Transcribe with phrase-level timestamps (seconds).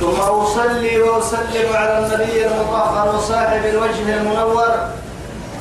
[0.00, 4.74] ثم أصلي وأسلم على النبي المطهر وصاحب الوجه المنور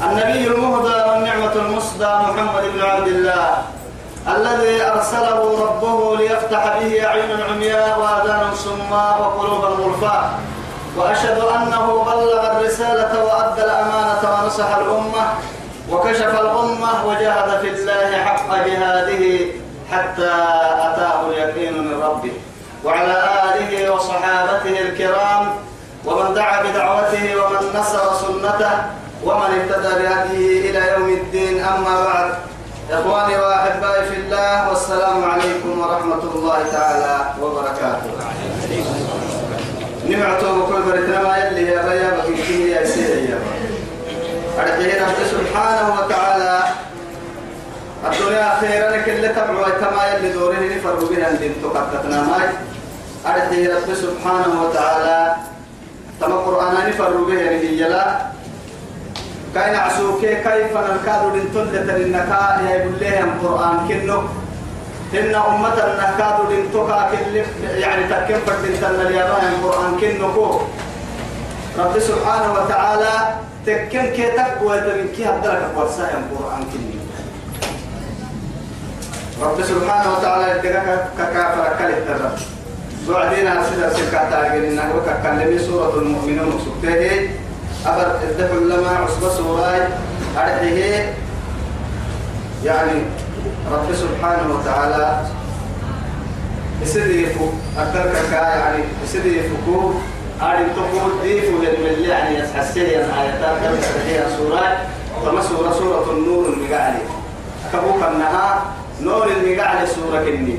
[0.03, 3.57] النبي المهدى والنعمة المصدى محمد بن عبد الله
[4.27, 10.29] الذي أرسله ربه ليفتح به أعين عمياء وآذان صماء وقلوبا غرفاء
[10.97, 15.25] وأشهد أنه بلغ الرسالة وأدى الأمانة ونصح الأمة
[15.91, 19.45] وكشف الأمة وجاهد في الله حق جهاده
[19.91, 20.31] حتى
[20.87, 22.31] أتاه اليقين من ربه.
[22.85, 25.43] وعلى آله وصحابته الكرام
[26.05, 28.75] ومن دعا بدعوته ومن نصر سنته
[29.23, 31.63] ومن اهتدى بهديه إلى يوم الدين.
[31.63, 32.33] أما بعد
[32.91, 38.09] إخواني وأحبائي في الله والسلام عليكم ورحمة الله تعالى وبركاته.
[40.09, 43.39] نمعته بكل برتنا ما يلي يا بيا بكي يا سيدي يا
[45.31, 46.59] سبحانه وتعالى
[48.05, 52.47] الدنيا خيرا كل تبعوا تما يلي دوره نفر بها اللي تقطتنا ماي.
[53.25, 55.35] أرجعي رب سبحانه وتعالى.
[56.21, 58.05] تما قرآن نفر بها اللي يلا
[59.55, 64.21] كاين عسوك كيف نكاد لنتل تلنكا يا يقول لهم قرآن كنو.
[65.13, 67.35] إن أمة نكاد لنتكا كل
[67.81, 70.61] يعني تكن فردين تن اليابان القرآن كنو كو.
[71.79, 73.13] رب سبحانه وتعالى
[73.65, 75.25] تكن كي تقوى من كي
[75.75, 76.84] قرصا القرآن كنو.
[79.41, 82.37] رب سبحانه وتعالى يدقك ككافر كلمة الرب
[83.47, 87.29] أرسل سكاتا تاجر إنه وككلمي سورة المؤمنون سكته
[87.85, 89.81] أبر الدفع لما عصبة سوراي
[90.37, 91.05] أرده
[92.63, 93.01] يعني
[93.71, 95.21] رب سبحانه وتعالى
[96.81, 97.45] يسدي يفو
[97.77, 99.93] أكثر يعني يسدي يفكو
[100.41, 103.75] أرد تقول ديفو اللي يعني يسحسيه آياتات كم
[104.07, 104.77] هي سورة
[105.25, 106.99] فما سورة سورة النور المقالي.
[107.73, 108.65] كبوك أنها
[109.05, 110.55] نور المقالي سورة كني.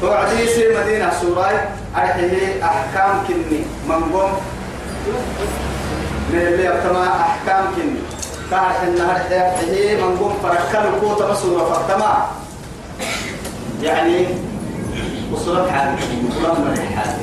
[0.00, 3.60] توعدي سي مدينة سورة أرحيه أحكام كني.
[3.88, 4.30] منقوم
[6.32, 8.00] من اللي أبتما أحكام كني.
[8.50, 12.26] كارح النهار أرحيه منقوم فركل القوة مسورة فرتما
[13.82, 14.26] يعني
[15.32, 15.96] وصلت حالي
[16.28, 17.18] وصلت من حالي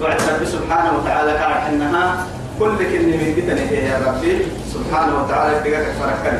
[0.00, 2.26] توعد ربي سبحانه وتعالى كارح إنها
[2.58, 4.46] كل كني من قتنه يا ربي.
[4.74, 6.38] سبحانه وتعالى بقى فركل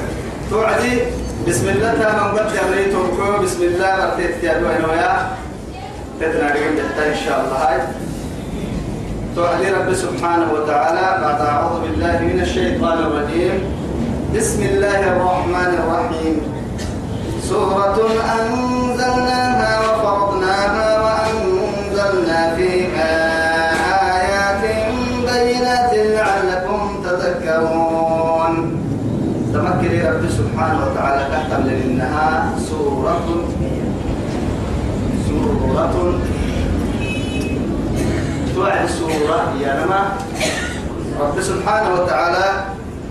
[0.50, 1.00] توعدي
[1.48, 3.04] بسم الله من قد يمريتم
[3.44, 5.12] بسم الله مرتيت يا دوين ويا
[6.20, 7.58] تتنا لقد إن شاء الله.
[7.64, 7.78] هاي.
[9.36, 11.06] تعالي رب سبحانه وتعالى.
[11.22, 13.56] بعد أعوذ بالله من الشيطان الرجيم.
[14.36, 16.36] بسم الله الرحمن الرحيم.
[17.48, 17.98] سورة
[18.38, 20.93] أنزلناها وفرضناها
[32.04, 33.16] لأنها سورة
[35.28, 36.20] سورة
[38.54, 40.00] توعد سورة يا نما.
[41.20, 42.64] رب سبحانه وتعالى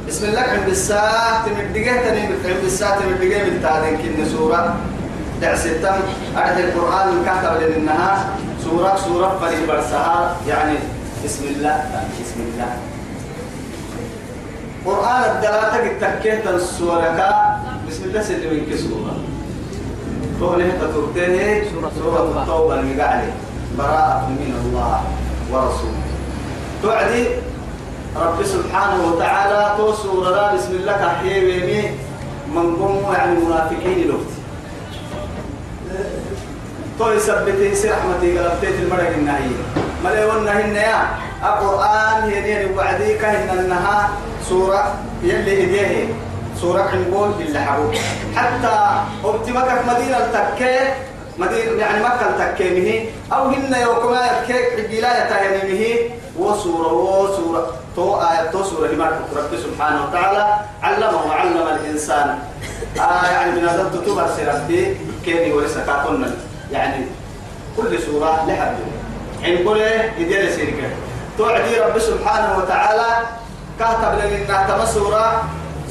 [0.07, 4.75] بسم الله عند الساعة تمدقه تاني عند الساعة تمدقه من تادين كن سورة.
[5.41, 5.97] دعستم
[6.37, 8.25] أعد القرآن كتب لأنها
[8.63, 10.77] سورة سورة فريد برسها يعني
[11.25, 11.75] بسم الله.
[12.21, 12.71] بسم الله.
[14.85, 17.19] قرآن الدلالة التكيه السورة
[17.87, 19.15] بسم الله سلمين كسورة
[20.39, 22.79] تهنه تتركته سورة التوبة.
[22.79, 23.31] المقالي
[23.77, 25.01] براءة من الله
[25.51, 26.03] ورسوله.
[26.83, 27.23] توعدي
[28.15, 31.95] رب سبحانه وتعالى تو سورة بسم الله كحيوي
[32.51, 34.33] من قوم يعني منافقين لوقت.
[36.99, 39.49] تو يثبت رحمتي قلبتي المرق النهي
[40.03, 41.07] ملي والنهي يا
[41.43, 44.09] القرآن دي وعدي كهن انها
[44.49, 46.13] سورة يلي هديه
[46.61, 47.93] سورة عنقول بالله حبوب.
[48.35, 48.75] حتى
[49.25, 50.95] ابتمكك مدينة التكيه
[51.37, 55.83] مدينة يعني مكة التكيمه أو هن يوكما يكيك حجيلا يتهنمه
[56.39, 57.67] وسورة وسورة.
[57.95, 62.39] تو آية تو سورة لما رب سبحانه وتعالى علمه وعلم الإنسان.
[62.99, 64.95] آه يعني من هذا تتوبة سيرتي
[65.25, 66.31] كيني ورسكاتنا
[66.71, 67.05] يعني
[67.77, 68.75] كل سورة لحد
[69.43, 70.79] حين قوله يدير سيرك
[71.37, 73.09] توعدي رب سبحانه وتعالى
[73.79, 75.43] كاتب لنا تم سورة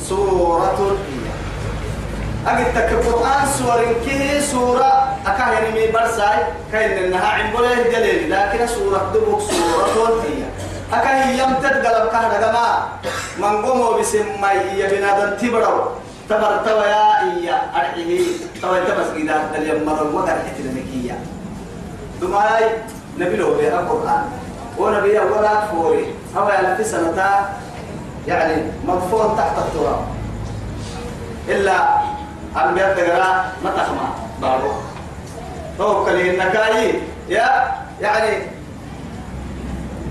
[0.09, 0.97] سورة
[2.47, 4.93] أجد تك القرآن سورة كه سورة
[5.27, 6.39] أكاهن من برساي
[6.73, 10.43] كاين انها عم بوله دليل لكن سورة دبوك سورة هي
[10.99, 12.89] أكا هي يمتد قلب كهنا كما
[13.39, 15.85] من قوموا بسم هي بنادم تبرو.
[16.29, 18.21] تبر تويا إيا أرحيه.
[18.63, 21.19] تويا تبس قيدا دليل مرة وقر حتى المكية
[22.21, 22.65] دماي
[23.19, 24.25] نبي له بها القرآن
[24.79, 27.49] ونبي ولا فوري أو يعني في سنة
[28.27, 30.01] يعني مدفون تحت التراب.
[31.49, 31.75] إلا
[32.57, 34.09] أنبياء تقرأ ما تخمى
[34.43, 34.73] بارو.
[35.79, 38.43] توكل النكاي يا يعني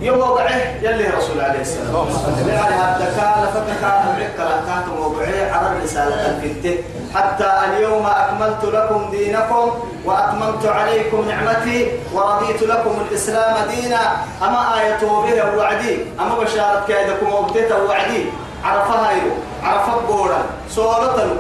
[0.02, 2.08] يوم وقعه يلي رسول عليه السلام.
[2.48, 6.80] يعني الدكالة فتكالة بعكرة كانت موقعه على الرسالة البنت
[7.16, 9.72] حتى اليوم أكملت لكم دينكم
[10.06, 14.02] وأتممت عليكم نعمتي ورضيت لكم الإسلام دينا.
[14.42, 18.26] أما آية به وعدي أما بشارة كيدكم وبتيت وعدي
[18.64, 19.32] عرفها يرو
[19.64, 20.46] عرفت بورا.
[20.70, 21.36] سولة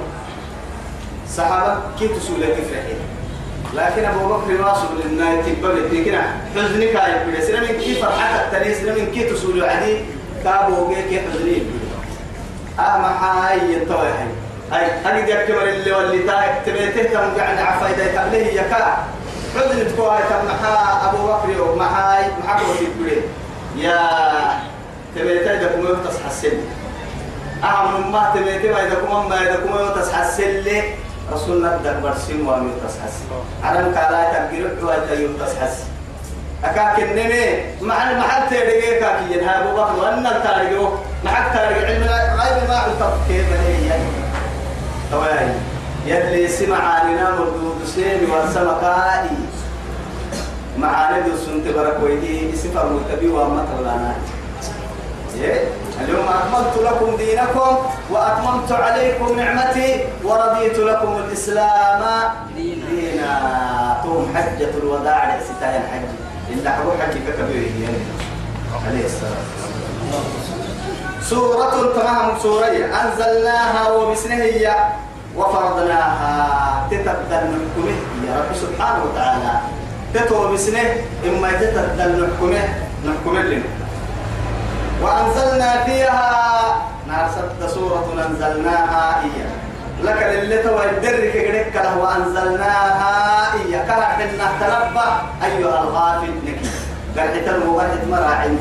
[1.38, 3.00] صحابة كي تسولة كفرحين
[3.74, 8.76] لكن أبو بكر ما سول لنا تقبل تكنا حزنك يا بيد سلام كيف فرحتك تلي
[8.76, 9.98] سلام كي تسول عدي
[10.44, 11.64] كابو كي حزني
[12.80, 13.76] آه ما حي
[14.72, 18.98] هاي هاي دي كبر اللي واللي تاك تبيته تم قاعد عفايده تبليه يكا
[19.56, 23.22] حزن تكو هاي تم محا أبو بكر ومحاي محاكم تقبل
[23.78, 24.00] يا
[25.16, 26.58] تبيته دكم تصحى السن
[27.64, 30.84] أهم ما تبيته ما دكم ما دكم تصحى السن
[31.34, 33.18] رسولنا دك برسيم وامي تصحس
[33.64, 35.84] عرم كالا تقدير قوة يوم تصحس
[36.64, 40.90] أكاك النمي مع المحل تيرجع كاكي ينها أبو بكر وأن التارجو
[41.26, 44.21] معك تارج علم غير ما عرفت كيف هي.
[45.12, 45.50] تواي
[46.06, 46.48] يلي
[46.78, 49.38] عننا مردود سيمي والسمكائي
[50.78, 53.66] معانا دو سنت برك ويدي سفر متبي وما
[56.02, 57.78] اليوم أكملت لكم دينكم
[58.12, 62.04] وأتممت عليكم نعمتي ورضيت لكم الإسلام
[62.56, 63.34] دينا
[64.04, 66.08] توم حجة الوداع لستايا الحج
[66.50, 67.70] إلا حبو حج كبير
[68.88, 69.46] عليه السلام.
[71.32, 74.76] سورة تمام سورة أنزلناها وبسنه
[75.38, 76.38] وفرضناها.
[76.92, 77.98] تتبدل نحكمه
[78.28, 79.54] يا رب سبحانه وتعالى.
[80.14, 80.84] تتو بسنه
[81.24, 82.64] إما تتبدل نحكمه
[83.08, 83.70] نحكمه لنا.
[85.02, 86.32] وأنزلنا فيها.
[87.08, 89.48] نار ست سورة أنزلناها إيا
[90.04, 91.98] لك اللي توا يدرك قدك له.
[91.98, 93.16] وأنزلناها
[93.54, 95.10] إيا كلا حنا تنبه.
[95.48, 96.34] أيها الغافل.
[96.44, 96.70] نكي
[97.16, 98.56] قرحت المغرحت مراعي.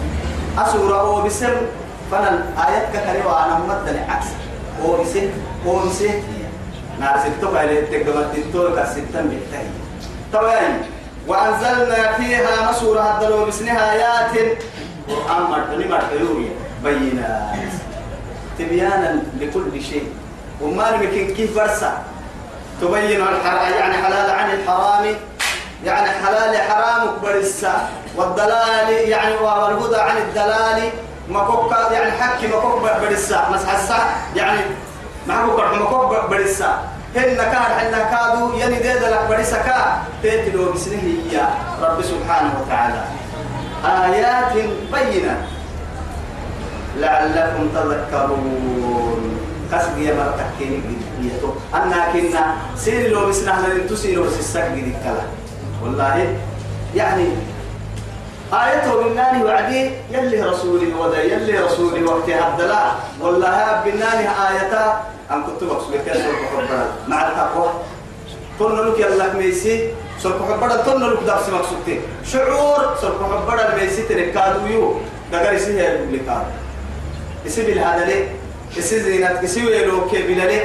[0.58, 1.26] أسورة أو
[2.10, 4.26] فانا آيات كتري وأنا ممثل عكس
[4.80, 5.30] بسم
[7.00, 9.66] نار ستوك على تقدمت تنتور كستن بالتهي
[10.32, 10.82] طبعا
[11.26, 14.56] وأنزلنا فيها مسورة هدلوا بسنها آيات.
[15.08, 16.48] قرآن مرتني مرتني
[16.84, 17.72] بينات.
[18.58, 20.08] تبيانا لكل شيء.
[20.60, 22.02] وما يمكن كيف برسا
[22.80, 25.14] تبين الحلال يعني حلال عن الحرام.
[25.84, 27.88] يعني حلال حرام برسا.
[28.16, 30.90] والدلال يعني والهدى عن الدلال.
[31.30, 33.48] مكوك يعني حكي مكوك برسا.
[33.50, 33.98] مسحسا
[34.36, 34.60] يعني
[35.28, 36.78] معكوك مكوك برسا.
[37.16, 40.02] هن كان هن كادو يعني ديد لك برسا كا.
[40.22, 41.40] تيتلو بسنه هي
[41.82, 43.02] رب سبحانه وتعالى.
[43.84, 44.52] آيات
[44.92, 45.44] بينات
[46.96, 49.40] لعلكم تذكرون.
[49.72, 50.82] كسب يا مرتكين
[51.22, 55.30] يتو أنا كنا سير لو بسنا هذا تسير بس السك دي كلا.
[55.82, 56.36] والله
[56.94, 57.26] يعني
[58.52, 65.62] آيته بالناني وعدي يلي رسولي ودا يلي رسولي وقت هدلا والله بالناني آيتا أن كنت
[65.62, 66.34] مقصود كسر
[67.08, 67.70] مع التقوى.
[68.60, 69.94] قلنا لك يلا ميسي.
[70.22, 72.00] سرق حبڑا تون لك درس مقصود
[72.32, 74.94] شعور سرق حبڑا الميسي تركادو يو.
[75.32, 76.46] دقر يسي هي البلكاد
[77.46, 78.28] يسي بالهذا ليه
[78.76, 80.64] يسي زينات يسي ويلو كبيرة ليه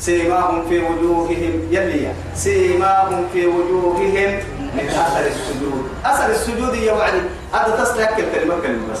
[0.00, 4.40] سيماهم في وجوههم يلي سيماهم في وجوههم.
[4.74, 5.84] من أثر السجود.
[6.04, 7.20] أثر السجود يا وعدي
[7.54, 9.00] هذا تستحق الكلمة كلمة بس.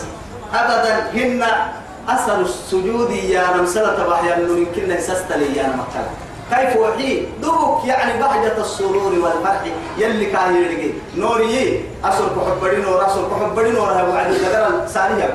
[0.54, 1.44] أبدا هن
[2.08, 6.06] أثر السجود يا نمسلة بحيا يمكن يسستلي يا مكان
[6.50, 9.62] كيف وحي؟ دوك يعني بهجة السرور والفرح
[9.98, 15.28] يلي كان يلقي نوري أسر كحبري نور أسر كحبري نور هو وعد دقر ثانية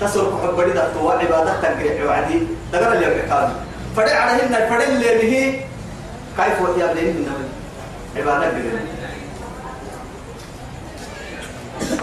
[0.00, 2.42] تسر كحبري ده تو عبادة تنقرح وعدي.
[2.72, 3.48] دقر اللي يبقى
[3.96, 5.60] فدع عليهن الفرد اللي به
[6.36, 7.28] كيف وحي أبلين
[8.16, 8.78] عبادة بهم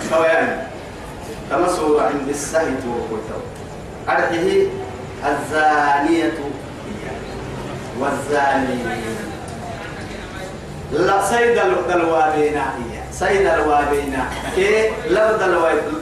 [0.10, 0.68] كويان
[1.50, 3.39] كما سورة عند السهي توقيته
[4.10, 4.68] أرحيه
[5.25, 6.34] الزانية
[8.00, 8.80] والزاني.
[10.92, 13.01] لا سيد الوابين هي.
[13.12, 14.20] سيد الوابين
[14.56, 15.36] كي؟ لو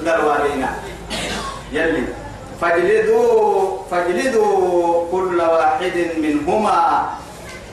[0.07, 0.65] الوابين
[1.71, 2.03] يلي.
[2.61, 7.09] فاجلدوا فاجلدوا كل واحد منهما.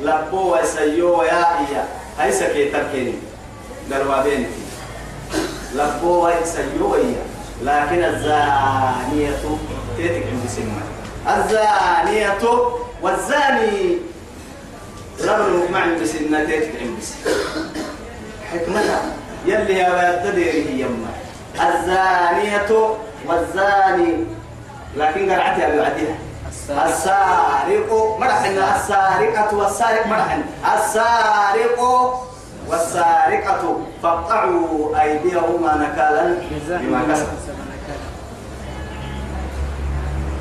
[0.01, 1.85] لبو ويسيو ويا إيا
[2.19, 3.13] هاي سكي تركيني
[3.93, 4.65] قالوا بينتي
[5.75, 7.23] لبو ويسيو ويا
[7.63, 9.37] لكن الزانية
[9.97, 10.83] تيتك عند سنة
[11.37, 12.39] الزانية
[13.03, 13.97] والزاني
[15.21, 17.35] ربنا معنى بسنة تيتك عند سنة
[18.53, 19.03] حكمتها
[19.47, 21.11] يلي يا تدري يما
[21.61, 24.17] الزانية والزاني
[24.97, 26.17] لكن قرعتها بعدها
[26.71, 30.45] السارق مرحنا السارقة والسارق مرحنا
[30.75, 31.79] السارق
[32.69, 36.35] والسارقة فاقطعوا أيديهما نكالا
[36.79, 37.39] بما كسبوا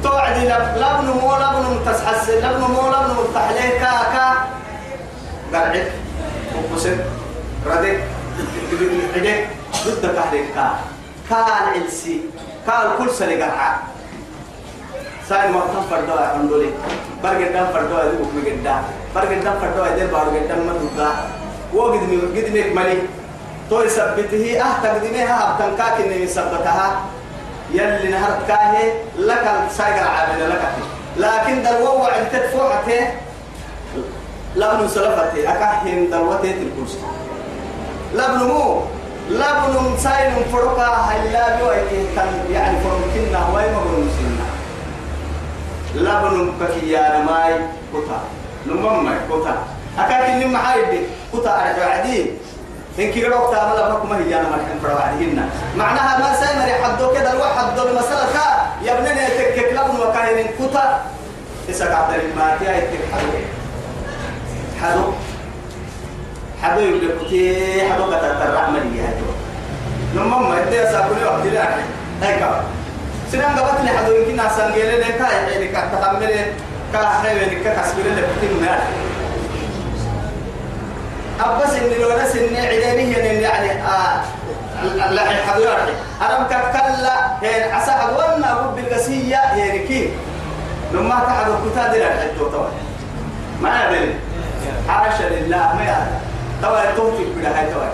[0.03, 0.37] توعد
[0.77, 4.33] لبن مو لبن تسحس لبن مو لبن مفتحليه كاكا
[5.53, 5.87] قرعت
[6.55, 6.97] وقسم
[7.65, 7.99] ردك
[9.15, 9.47] عدك
[9.85, 10.75] ضد كهرك كا
[11.29, 12.21] كان إلسي
[12.67, 13.92] كان كل سنة قرعة
[15.29, 16.69] ساي ما كان فردوا عندولي
[17.23, 18.75] برجع دم فردوا يدوك مجدا
[19.15, 21.09] برجع دم فردوا يدير بارجع دم ما تدا
[21.73, 22.97] وقد مي قد ميك ملي
[23.69, 27.01] تو يثبته آه تقدميها هبتن كاك إني يثبتها
[27.73, 29.45] يلي نهرت كاهي لك
[29.77, 30.63] سايق العابد لك
[31.17, 33.07] لكن دلوا وعد تدفوعته
[34.55, 35.41] لبن سلفته.
[35.53, 36.97] أكاهن دلوته الكرسي
[38.13, 38.81] لبن مو.
[39.29, 41.71] لبن ساين فرقا هلا بيو
[42.51, 44.32] يعني فرقنا وين ما بنسينا
[45.95, 47.53] لبن بكيا ماي
[47.93, 48.19] كتا
[48.67, 49.57] نمم ماي كتا
[49.99, 52.31] أكاك إني محايد كتا أرجع عدي.
[52.99, 57.75] إن كي روك تعمل بكم هي أنا مرحم فروعدهن معناها ما سيمر حدو كده الواحد
[57.75, 58.27] دول مسألة
[58.83, 61.01] يا ابننا يتك لبن وكاين كتا
[61.69, 63.37] إسا عبد الماتي يتك حدو.
[64.81, 65.11] حدو.
[66.63, 69.29] حدو يقول كتي حدو كتا الرحمة لي هدو
[70.15, 71.59] نمم ما يدي أسابوني وقت لي
[72.21, 72.43] هيك
[73.33, 76.35] سنان قبط لي حدو يمكن أسان جيلي لك يعني كتحمل
[76.93, 78.69] كاحي لك كسبيل لك كتير
[81.41, 84.21] أبس إن لو نس إن عدينه يعني آه
[85.11, 90.09] لا حضرتك أرم كلا يعني عسى أدونا رب القسية يعني كيف
[90.93, 92.69] لما تحد الكتاب دل الحجة طبعا.
[93.61, 94.15] ما يدري
[94.87, 96.19] حاشا لله ما يعلم
[96.63, 97.89] طبعا توفيق بلا هاي طبعا.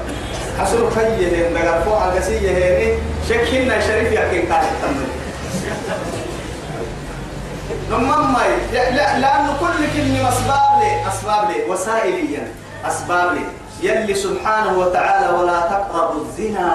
[0.60, 2.94] حصل خيه إن دقر فوق القسية يعني
[3.30, 5.19] شكلنا شريف يحكي كاش تمر
[7.90, 8.42] لما ما
[8.74, 11.58] لا لأنه كل كلمة أسباب لي أسباب لي.
[11.70, 12.44] وسائليا
[12.86, 13.46] أسباب لي.
[13.82, 16.68] يلي سبحانه وتعالى ولا تقربوا الزنا.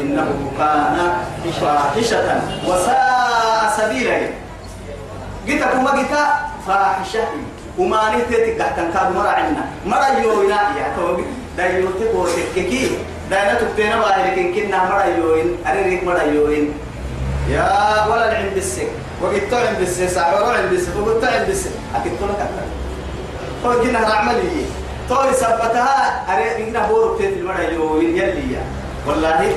[0.00, 0.96] إنه كان
[1.60, 2.40] فاحشة.
[2.68, 4.16] وساء سبيلا.
[5.46, 6.24] جيتا كما جيتا
[6.66, 7.24] فاحشة.
[7.78, 9.64] وما نتيتك تحت كاد مرا عنا.
[9.86, 10.60] مرا يوينا.
[10.78, 11.24] يا توبي
[11.56, 12.98] دا يوتك وتككي
[13.30, 15.48] دا نتك تينا باهي لكن كنا مرا يوين.
[15.66, 16.72] أريك مرا يوين.
[17.48, 18.88] يا ولا العين بالسك.
[19.22, 20.06] وقلت عند بالسك.
[20.06, 20.92] سعر عند بالسك.
[20.96, 21.70] وقلت عند بالسك.
[21.94, 22.66] أكيد كلك أكثر
[23.64, 24.66] هو جينا رعملي
[25.08, 28.56] توي سبتها أري إنه بورك تيت المرأة يوين يلي
[29.06, 29.56] والله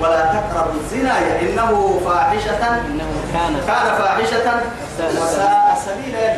[0.00, 2.62] ولا تقربوا الزنا إنه فاحشة.
[2.86, 4.60] إنه كان كان فاحشة.
[5.00, 6.36] وساء سبيلا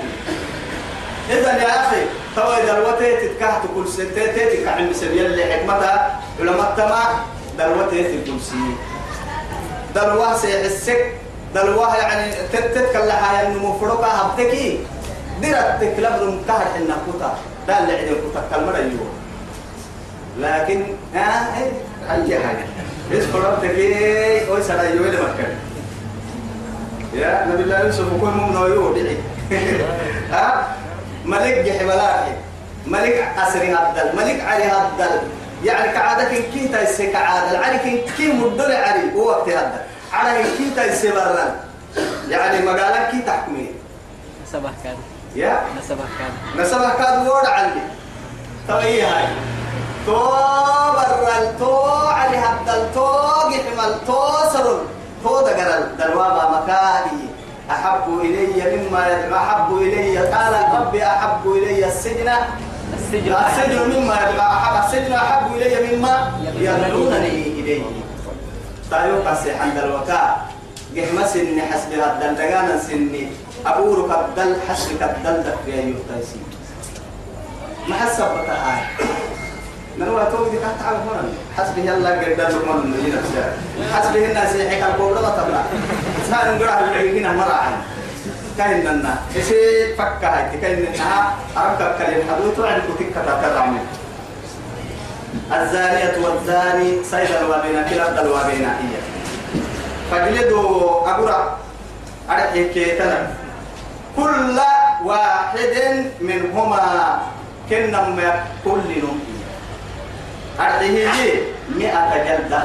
[1.30, 2.02] إذا يا أخي
[2.37, 7.02] تو إذا الوتي تتكهت كل ستة تتك عند سبيل اللي حكمتها علماء تما
[7.59, 8.75] دلوتي الكرسي
[9.98, 11.12] دلوه سيحسك
[11.54, 14.78] دلوه يعني تتكلم هاي النمو فرقة هبتكي.
[15.42, 17.34] درت تكلم لهم كهر إنها كتا
[17.68, 19.08] ده اللي عندهم كتا كلمة أيوه.
[20.38, 20.82] لكن
[21.14, 21.70] ها إيه؟
[22.10, 22.64] أي حاجة.
[23.12, 25.54] إيش فرقتك إيه أو سنة أيوه لمكان
[27.14, 29.16] يا نبي الله يوسف يكون مؤمن ويوه دعي.
[30.32, 30.66] ها؟
[31.24, 32.32] ملك جحبلاكي.
[32.86, 35.20] ملك أسري هدل ملك علي هدل
[35.64, 37.58] يعني كعادة كي تيسي كعادة.
[37.58, 37.78] علي
[38.16, 39.14] كي مدل علي.
[39.14, 39.80] هو وقت هدل
[40.12, 41.56] على كي تيسي برا
[42.28, 43.68] يعني مقالك كي تحكمي
[44.48, 44.96] نسبه كان
[45.36, 47.80] يا نسبه كان نسبه كاد وورد عندي
[48.68, 49.26] طيب إيه هاي
[50.06, 50.18] تو
[50.94, 53.06] برا تو علي هدل تو
[53.50, 54.78] جحمل تو سرل
[55.24, 57.28] تو دقرل دروابا مكاني
[57.70, 62.28] أحب إلي مما يدعو أحب إلي قال ربي أحب إلي السجن
[62.98, 67.82] السجن السجن مما يدعو أحب السجن أحب إلي مما يدعونني إليه
[68.90, 70.47] تايو قصي عند الوكاء
[70.97, 73.28] قحمة سني حسب الدل دقانا سني.
[73.66, 76.40] أبورك الدل حسبك الدل دك يا يوتايسي
[77.88, 78.80] ما حسب بتاعي
[79.99, 83.99] نروى توقي دي تحت على هنا حسبه يلا قدر لقمان من هنا.
[83.99, 85.62] حسبه الناس القول لا تبلا
[86.30, 86.59] سان
[87.18, 87.73] هنا مرة عن
[88.59, 89.47] كاين لنا إيش
[89.99, 93.59] فك هاي كاين لنا أركب كلام حدوث وعند كتك كتر
[95.52, 98.94] الزانية والزاني سيد الوابين كلا الوابين هي.
[100.11, 101.56] فجلدوا أقرأ
[102.30, 103.30] أرحي كيتنا
[104.16, 104.58] كل
[105.04, 105.75] واحد
[106.20, 107.20] منهما
[107.70, 109.20] كنا كل نوم.
[110.61, 111.08] أرضيه
[111.76, 112.62] مئة جلدة.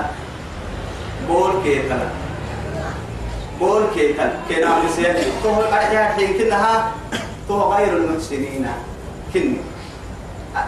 [1.27, 2.08] بول كيتنا
[3.60, 6.91] بول كيتنا كنا مسيح تو أرجع حين كنها
[7.48, 8.67] تو غير المحسنين
[9.34, 9.58] كن.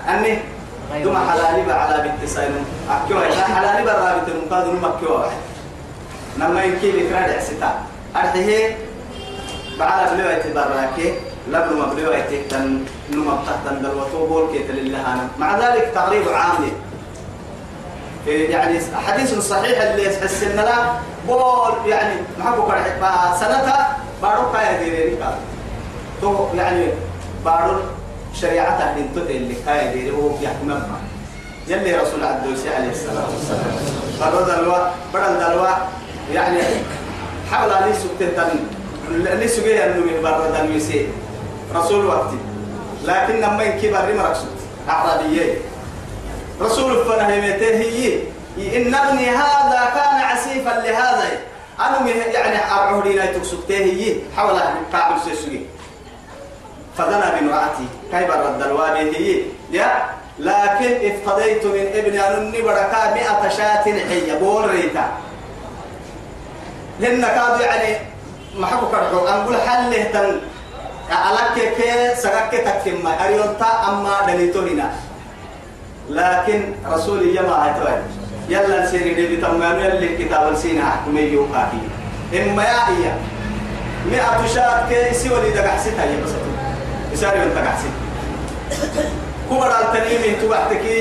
[0.09, 0.39] أني
[1.03, 5.37] دوما حلالي على بالتسعين أكيو إحنا حلالي برا بالتمقاد نما أكيو واحد.
[6.37, 7.71] نما يمكن يكرر عستا
[8.15, 8.77] أرحيه
[9.79, 10.97] بعد بلو اعتبارك
[11.47, 16.71] لبن مبلو اعتبارك نما بتحتن دلوتو بول كيت لله مع ذلك تقريب عامل
[18.27, 20.75] يعني حديث صحيح اللي يحس إن لا
[21.27, 22.61] بول يعني محبو
[23.39, 25.35] سنتها بارو كاي ديري قال
[26.21, 26.87] تو يعني
[27.45, 27.79] بارو
[28.41, 30.99] شريعتها من تد اللي كاي ديري هو يحكم ما.
[31.67, 33.75] يلي رسول الدوسي عليه الصلاه والسلام
[34.19, 34.77] فرد الوا
[35.13, 35.69] بدل الوا
[36.33, 36.59] يعني
[37.51, 38.49] حول عليه سكتن
[39.09, 41.07] اللي سجيه أنه من برد المسي
[41.75, 42.37] رسول وقتي.
[43.03, 44.39] لكن لما يكبر مرقص
[44.89, 45.53] أعرابية.
[46.61, 48.19] رسول فنهمته هي.
[48.57, 51.27] إن ابني هذا كان عسيفا لهذا.
[51.79, 54.15] أنا يعني أرعه لنا تكسكته هي.
[54.37, 54.59] حول
[54.91, 55.65] كعب سيسوي
[56.97, 60.05] فدنا بامرأتي كيف رد الوابي هي يا
[60.39, 64.33] لكن افتضيت من ابن أنني بركا مئة شاة حية.
[64.39, 65.05] بول ريتا.
[66.99, 67.97] لأن كادوا يعني
[68.55, 70.39] ما حكوا كرحوا أنقول حل تن
[71.11, 74.91] ألك كي سرك تكتم أريونتا أما دليتو هنا.
[76.09, 78.01] لكن رسول يما أتوين
[78.49, 81.81] يلا سيري دي بتمام يلي كتاب السينا حكم يوكاكي
[82.33, 83.17] إما يا إيا.
[84.11, 86.31] مئة شاة كيسي ولي دقحسيتها بس
[87.15, 87.95] يساري من دقحسيت
[89.49, 90.99] كبر التنيمي تبعتكي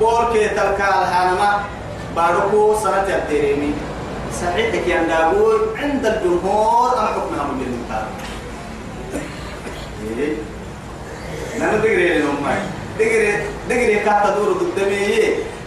[0.00, 1.50] بول كي تلقى الحانما.
[2.16, 3.72] باركو سنة التريمي
[4.42, 8.06] صحيح كي أندابول عند الجمهور أما حكمها من المثال
[11.60, 12.36] نحن دقري لهم
[12.98, 13.32] دقري
[13.68, 15.06] دقري كاتا دور قدامي.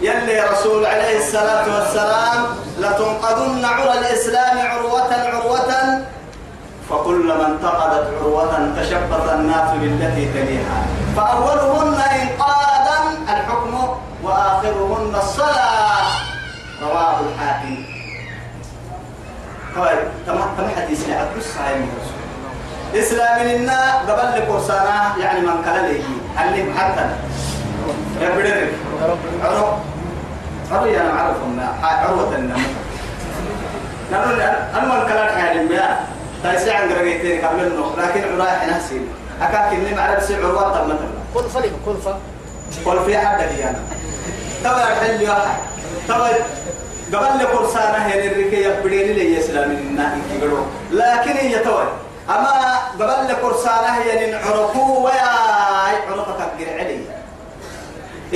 [0.02, 2.46] يلي رسول عليه الصلاة والسلام
[2.80, 6.02] لتنقضن عرى الإسلام عروة عروة
[6.90, 10.80] فكلما انتقدت عروة تشبث الناس بالتي تليها.
[11.18, 12.98] فأولهن إنقاذا
[13.30, 13.74] الحكم
[14.24, 16.06] وآخرهن الصلاة.
[16.82, 17.76] رواه الحاكم.
[19.76, 20.40] طيب تم
[20.78, 26.04] حديث لعبد الصحيح من رسول إسلام لنا قبل لكورسانا يعني من كلا ليه
[26.44, 27.06] اللي حتى
[28.22, 28.68] يا بدر
[29.44, 29.68] عرو
[30.72, 32.60] عرو يا معرفهم عروة النمو
[34.12, 36.00] نقول أنا من كلا يعني ما
[36.46, 39.02] تايسي عن قرقيتين قبل النخ لكن عرايح نفسي
[39.42, 42.18] أكاك إني معرف سي عروة طب مثلا كل فريق كل فريق
[42.86, 43.80] قل في حد لي أنا.
[44.64, 45.58] تبع الحل واحد.
[46.08, 46.30] تبع
[47.14, 50.18] قبل لكورسانا هي الركي يبدين لي إسلام لنا
[50.92, 51.84] لكن هي توي.
[52.30, 55.30] أما قبل لكورسانا هي نعرفوا ويا
[56.08, 57.00] عرفك أقر علي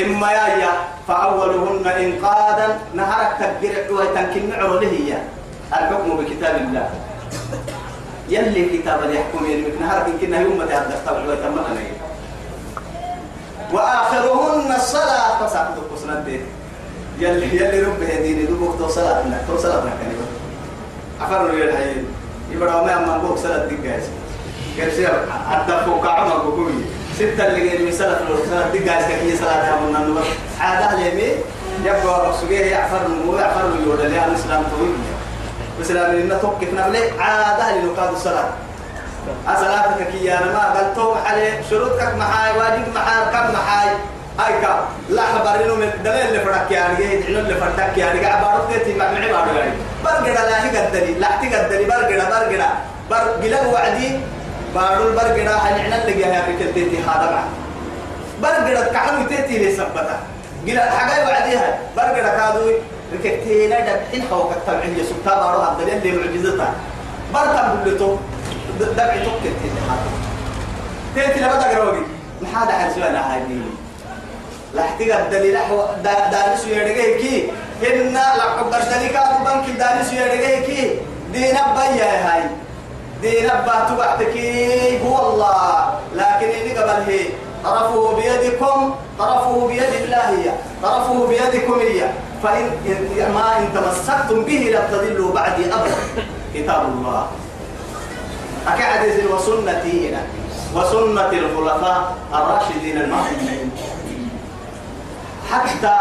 [0.05, 0.71] إما يا يا
[1.07, 5.17] فأولهن إنقاذا نهرك تقر ويتنكن عرو هي.
[5.73, 6.89] الحكم بكتاب الله.
[8.29, 11.89] يلي كتاب يحكم يلمك نهرك يمكن يوم ما تهدف طبعا ويتمنى
[13.73, 15.47] وآخرهن الصلاة.
[15.47, 16.39] فسعد القسنة
[17.19, 20.27] يلي يلي رب هديني دوبك تو صلاة تو صلاة كلمة
[21.21, 22.05] عفر الحين.
[22.51, 24.03] يبقى ما أما بوك صلاة دقائق
[24.77, 25.13] كيف سير
[25.51, 26.71] أدفو كعمر بكوي
[27.15, 30.25] ستة اللي جاي من صلاة صلاة دقائق كي صلاة من النور
[30.59, 31.37] عادة اليمين
[31.85, 34.95] يبقى رسوله يعفر مو يعفر يودا لي الإسلام طويل.
[35.79, 38.49] الإسلام إنه توقف نبلي عادة لنقاد الصلاة
[39.47, 43.89] أصلاتك كي يا ما قال توم عليه شروطك معاي واجب معاي كم معاي
[44.39, 48.19] هاي كا لا خبرينه من دليل اللي فرق يعني جاي يدعون اللي فرتك يعني.
[48.19, 49.71] قاعد بارو تيتي مع معي بارو يعني
[50.03, 52.69] برجع لا هي قدري لا تقدري برجع برجع
[53.09, 54.19] برجع وعدي
[54.75, 57.43] بارو البرجع هنعنا اللي جاي في تيتي هذا مع
[58.49, 60.19] برجع كحلو تيتي لي سبتها
[60.65, 61.77] جلا حاجة وعديها.
[61.97, 62.73] برجع كادوي.
[63.13, 66.73] ركبتين دبحين فوق التبعية سبتها بارو هذا اللي معجزتها
[67.33, 68.15] برتم بلتو
[68.79, 70.09] دبعي توكل تيتي هذا
[71.15, 72.01] تيتي لما تقرأوي
[72.41, 73.61] محاد حرسوانا هاي دي
[74.73, 75.57] لحتيجا الدليل
[76.03, 77.51] دانس يرجعي كي
[77.87, 79.67] إن لحب الدليل كاتو بنك
[80.13, 80.99] يرجعي كي
[81.33, 82.43] دين أبايا هاي.
[83.21, 85.99] دين أبا تبعتكي هو الله.
[86.15, 87.19] لكن إني قبل هي.
[87.63, 92.09] طرفه بيدكم طرفه بيد الله طرفه بيدكم هي
[92.43, 95.95] فإن ما إن تمسكتم به لن تضلوا بعدي أبدا.
[96.53, 97.27] كتاب الله.
[98.67, 100.17] أكعد وسنتي
[100.75, 103.71] وسنة الخلفاء الراشدين المهديين
[105.51, 105.95] حتى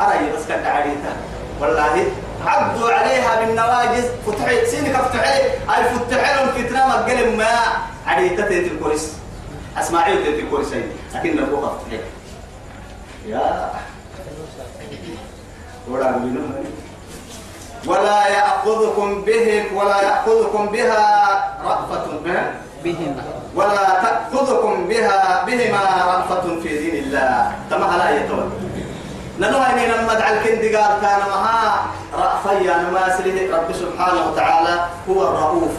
[0.00, 1.12] أرى بس كنت عريتا
[1.60, 2.04] والله
[2.46, 7.54] عدوا عليها بالنواجز فتحي سينك فتحي؟ أي فتحي لهم فتنة مقلم ما.
[8.06, 9.12] عديدة تيت الكورس.
[9.78, 10.68] أسماعيل تيت الكورس
[11.14, 11.78] لكن نبوها
[13.26, 13.70] يا
[15.92, 16.08] ولا
[17.86, 21.04] ولا يأخذكم به ولا يأخذكم بها
[21.64, 22.06] رأفة.
[22.84, 23.24] بهما.
[23.54, 27.52] ولا تأخذكم بها بهما رأفة في دين الله.
[27.70, 28.48] تما لا يتول
[29.40, 34.74] ننو هاي لما دعا الكند قال كان مها رأفيا نما سليه رب سبحانه وتعالى
[35.08, 35.74] هو الرؤوف.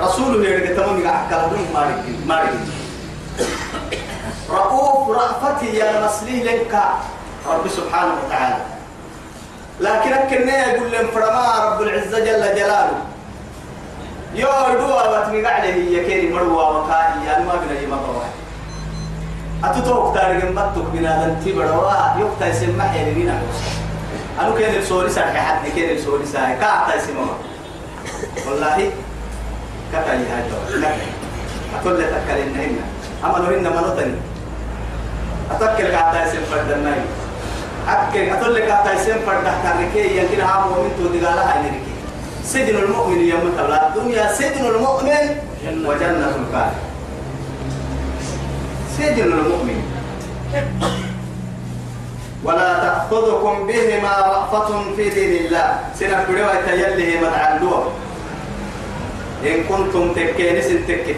[0.00, 2.54] رسوله يرجع تمام يقع كلامه مارك مارك
[4.50, 6.74] رؤوف رأفتي يا مسليه لك.
[7.46, 8.56] رب سبحانه وتعالى.
[9.80, 12.98] لكن أكننا يقول لهم فرما رب العزة جل جلاله.
[14.34, 18.24] يو دوا باتمي عليه هي كيري مروا وكاي يا ما بنا يما بوا
[19.64, 23.38] أتوتوك تاريخ مبتوك بنا دنتي بدوا يوكتا يسمى حيرينا
[24.40, 27.26] أنا كان السوري سارك حد كان السوري سارك كاتا يسمى
[28.48, 28.90] والله
[29.92, 30.98] كتا يهاجو لك
[31.76, 32.84] أقول لك أكلنا هنا
[33.24, 34.14] أما هنا منوتني
[35.50, 36.94] أتذكر كاتا يسمى فردنا
[37.88, 41.70] أكل أقول لك كاتا يسمى فردنا كاركي يمكن هام ومن تودي قالها هاي
[42.44, 45.24] سجن المؤمن يوم تبلا الدنيا سجن المؤمن
[45.86, 46.82] وجنة الكافر
[48.98, 49.82] سجن المؤمن.
[52.44, 55.80] ولا تأخذكم بهما رأفة في دين الله.
[55.94, 57.92] سنة كلها يتيله مدعندوه
[59.46, 61.16] إن كنتم تكين سنتك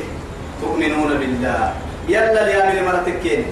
[0.60, 1.72] تؤمنون بالله.
[2.08, 3.44] يلا ليامن مرتكين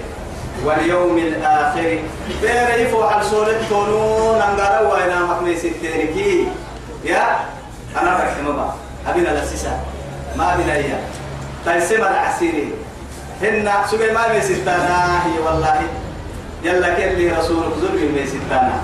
[0.65, 1.99] واليوم الآخر.
[2.41, 6.47] بير يفو على سورة تونون أنقروا وإنا مكني ستيركي
[7.03, 7.39] يا
[8.01, 8.73] أنا رحمه الله
[9.07, 9.79] أبينا الأسيسة
[10.37, 11.03] ما بنا إياه
[11.65, 12.73] تيسم العسيري.
[13.41, 15.81] هن سبي ما بيستانا هي والله.
[16.63, 18.75] يلا كل رسولك زرق بيستانا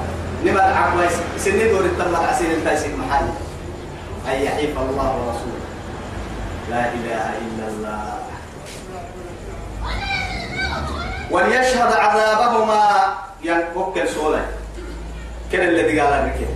[0.46, 3.28] نما العقوة سنين دور التمر عسير التيسير محل.
[4.28, 5.66] أن يحيف الله ورسوله.
[6.70, 8.29] لا إله إلا الله.
[11.32, 12.84] وليشهد عذابهما.
[13.44, 14.42] ينفك سولا
[15.52, 16.48] كان الذي قال الركب.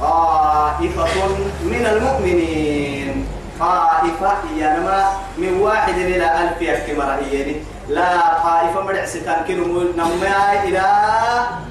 [0.00, 1.28] طائفة
[1.64, 3.26] من المؤمنين.
[3.60, 7.56] طائفة ينما من واحد إلى ألف يكمر إياني
[7.88, 8.10] لا
[8.44, 10.84] طائفة مرع ستان كنو نما إلى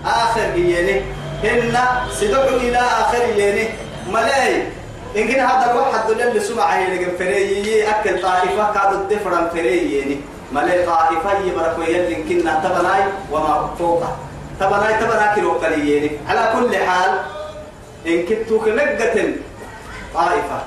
[0.06, 1.02] آخر إياني
[1.44, 1.78] هن
[2.20, 3.70] سدعوا إلى آخر إياني
[4.12, 4.68] ملاي.
[5.18, 7.90] إن كان هذا الواحد اللي سمع يلقى فريي.
[7.90, 10.22] أكل طائفة كادوا الدفرن فريي
[10.52, 14.18] ملاي طائفة يبركوا يلي إن كنا تبناي وما فوقه.
[14.60, 15.52] تبناي تبناي كيلو
[16.30, 17.12] على كل حال
[18.08, 19.34] إن كنتو كنقة
[20.14, 20.60] طائفة.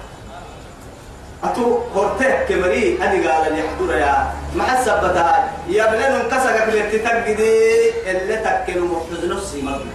[1.44, 7.90] أتو هرته كمري أني قال لي حضور يا ما حسبتها يا بلين انكسك اللي تتقدي
[8.10, 9.94] اللي تكلم محزن نفسي مبنى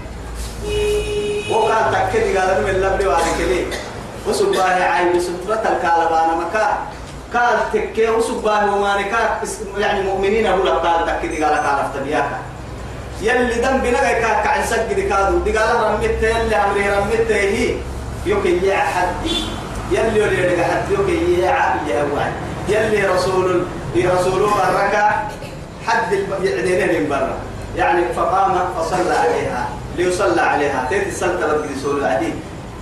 [1.52, 3.65] وقال تكدي قال من اللبلي وعلى كلي
[4.28, 6.78] وسباه عين سترة الكالبان مكا
[7.33, 9.41] قال تكي وسباه وما نكا
[9.77, 12.29] يعني مؤمنين هو قال تكدي قال قال افتبياك
[13.21, 15.39] يلي دم بنجا كا كعن سجد كادو.
[15.39, 17.75] دي قال رميت يلي عمري رميت هي.
[18.25, 19.25] يوكي يا حد
[19.91, 22.31] يلي يلي يلي حد يوكي يا عبد يا
[22.69, 23.63] يلي رسول
[23.95, 25.23] رسول الركع
[25.87, 26.13] حد
[26.43, 27.37] يعدين برا.
[27.75, 29.69] يعني فقام فصلى عليها.
[29.97, 30.87] ليصلى عليها.
[30.89, 32.35] تيت السلطة بدي رسول العديد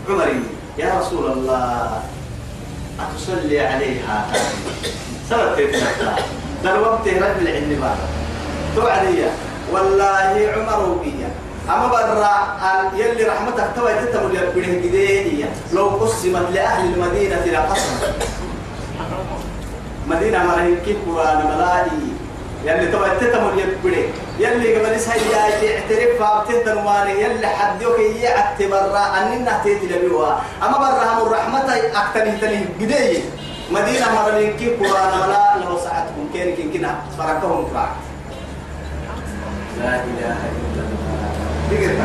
[0.09, 0.43] عمري
[0.77, 2.01] يا رسول الله.
[2.99, 4.27] أتصلي عليها.
[5.29, 5.75] سبب تيت
[6.63, 7.97] ده الوقت رد العلم بعد
[8.75, 9.23] توعدي
[9.71, 11.29] والله عمر وبيا.
[11.69, 17.95] أما برا يلي رحمتك توي تتمر يبره جديدية لو قسمت لأهل المدينة لقسم
[20.07, 22.14] مدينة مرهن كيف وأنا ملائي.
[22.65, 24.03] يلي توي تتمر يبره
[24.39, 30.41] يلي قبل سهي يا اعترف فابتدن واني يلي حدوك يعتي برا أننا تيتي لبيوها.
[30.63, 33.21] أما برا هم الرحمة أكتنه تنه جديدية
[33.71, 36.29] مدينة مرهن كيف وأنا ملائي لو ساعتكم.
[36.33, 37.89] كينك كنا فرقهم كراك.
[39.79, 41.29] لا إله إلا الله.
[41.69, 41.95] تقدر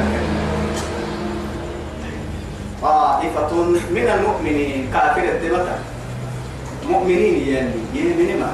[2.83, 3.53] طائفة
[3.97, 4.91] من المؤمنين.
[4.93, 5.77] كافر الدمتة
[6.89, 8.53] مؤمنين يعني يمين ما.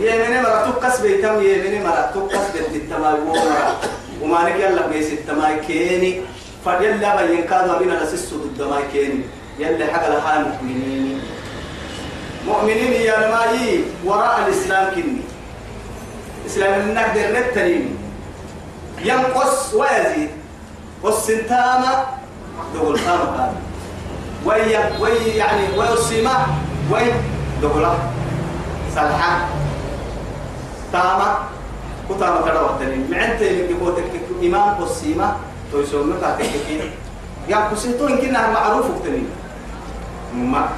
[0.00, 3.76] يمين مرة تقص بيتم؟ يمين مرة تقص بالتماي ومرة
[4.22, 6.20] وما نجي يلا بيس التماي كيني.
[6.64, 9.20] فيلا بين كانوا بينا لسسو الدماي كيني.
[9.58, 11.20] يلا حق لها مؤمنين
[12.46, 15.22] مؤمنين يا ماي وراء الإسلام كني.
[16.46, 17.96] إسلام نقدر نتنين
[19.04, 20.30] ينقص ويزيد.
[21.02, 22.06] والسنتامة
[22.74, 23.54] دول خام هذا
[24.44, 26.46] وي وي يعني ويصيمة
[26.90, 27.12] وي
[27.62, 27.98] دولة
[28.94, 29.48] سلحة
[30.92, 31.38] تامة
[32.10, 33.92] كتامة كذا وقتني معنت اللي بيقول
[34.42, 35.36] إمام والسيمة
[35.72, 36.80] تويسون كين
[37.48, 39.22] يا كسيتو إن كنا معروف وقتني
[40.34, 40.68] ما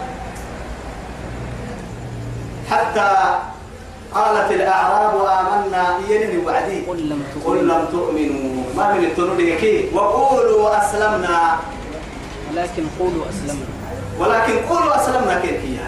[2.70, 3.38] حتى
[4.14, 6.82] قالت الأعراب آمنا ينني وعدي
[7.44, 11.58] قل لم تؤمنوا ما من التنودي وقولوا أسلمنا
[12.50, 13.66] ولكن قولوا أسلمنا
[14.18, 15.78] ولكن قولوا أسلمنا كيف هي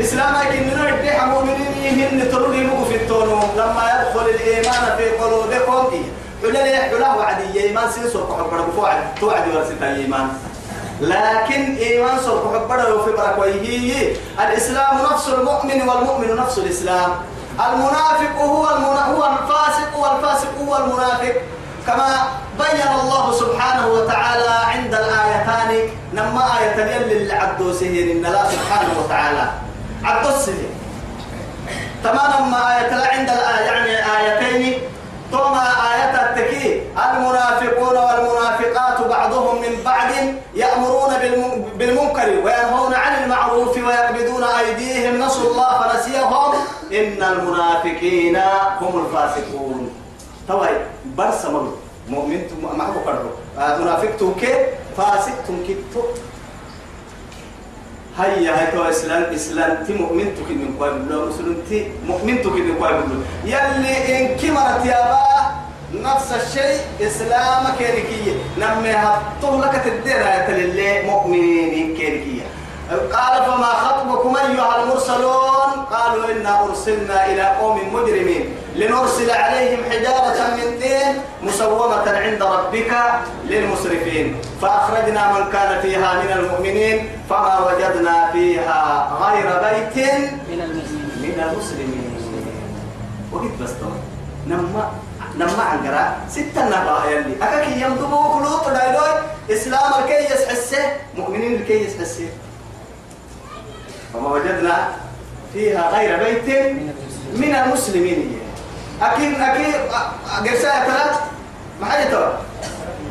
[0.00, 6.04] إسلام لكن نرد مؤمنين هن تروني مو في التونو لما يدخل الإيمان في قلوبكم
[6.42, 7.60] حلال حلال وعدي.
[7.60, 10.28] إيمان سيسر كحبر بفوعد توعد ورستا إيمان
[11.00, 17.10] لكن إيمان سر كحبر في بركويه الإسلام نفس المؤمن والمؤمن نفس الإسلام.
[17.66, 19.06] المنافق هو المنا...
[19.06, 21.34] هو الفاسق والفاسق هو المنافق.
[21.90, 22.10] كما
[22.58, 25.70] بين الله سبحانه وتعالى عند الآيتان
[26.14, 29.44] نما آية يلي عبدو سهير إن الله سبحانه وتعالى.
[30.04, 30.70] عبدو السهير
[32.04, 34.78] تمام ما آية عند الآية يعني آيتين.
[35.30, 35.54] ثم
[35.92, 40.10] آية التكي المنافقون والمنافقات بعضهم من بعض
[40.54, 45.22] يأمرون بالم- بالمنكر وينهون عن المعروف ويقبضون أيديهم.
[45.22, 46.52] نسوا الله فنسيهم.
[46.92, 48.36] إن المنافقين
[48.80, 49.90] هم الفاسقون.
[50.48, 50.68] توي
[51.16, 51.72] برس مر
[52.08, 52.40] مؤمن
[52.78, 53.30] ما هو كرر
[53.80, 54.54] منافق توكي
[54.96, 56.02] فاسق تنكتو
[58.18, 59.84] هيا هاي تو إسلام إسلام.
[59.86, 64.36] تي مؤمن تكي من قوي بلو مسلم تي مؤمن تكي من قوي بلو يلي إن
[64.36, 65.20] كمرت يا با
[65.94, 72.42] نفس الشيء اسلام كيركية نمي هطول لك تدير للي مؤمنين كيركية
[72.90, 80.29] قال فما خطبكم أيها المرسلون؟ قالوا إنا أرسلنا إلى قوم مجرمين لنرسل عليهم حجارة
[80.90, 82.92] طين مسومة عند ربك
[83.44, 84.36] للمسرفين.
[84.62, 89.96] فأخرجنا من كان فيها من المؤمنين فما وجدنا فيها غير بيت
[90.50, 92.10] من المؤمنين من المسلمين.
[93.32, 94.00] وقت بس طبعا.
[94.46, 94.90] نما
[95.38, 97.34] نما عنقرا ستة نبا يلي.
[97.42, 99.12] أكاك يمدبو كلوط دايلوي
[99.50, 102.28] إسلام الكي يسحسه مؤمنين الكي يسحسه.
[104.14, 104.88] فما وجدنا
[105.52, 106.48] فيها غير بيت
[107.34, 108.39] من المسلمين.
[109.02, 109.74] أكيد أكيد
[110.44, 111.16] قرساء ثلاث
[111.80, 112.38] ما حاجة ترى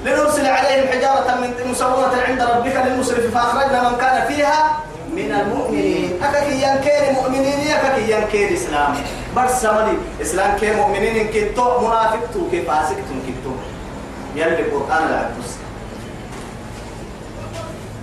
[0.05, 4.77] لنرسل عليهم حجارة من مسومة عند ربك للمسرف فأخرجنا من كان فيها
[5.13, 6.23] من المؤمنين.
[6.23, 8.95] أكاكي ينكير مؤمنين أكاكي ينكير إسلام.
[9.37, 13.51] بس سمدي إسلام كي مؤمنين كتو منافق تو كي فاسق تو كتو
[14.35, 15.51] يلي القرآن لا تس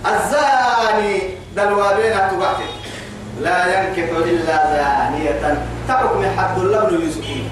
[0.05, 1.21] الزاني
[1.55, 2.73] دلوابين تبعتك
[3.41, 5.57] لا ينكح إلا زانية.
[5.87, 7.49] تحكم حد لبن يوسفون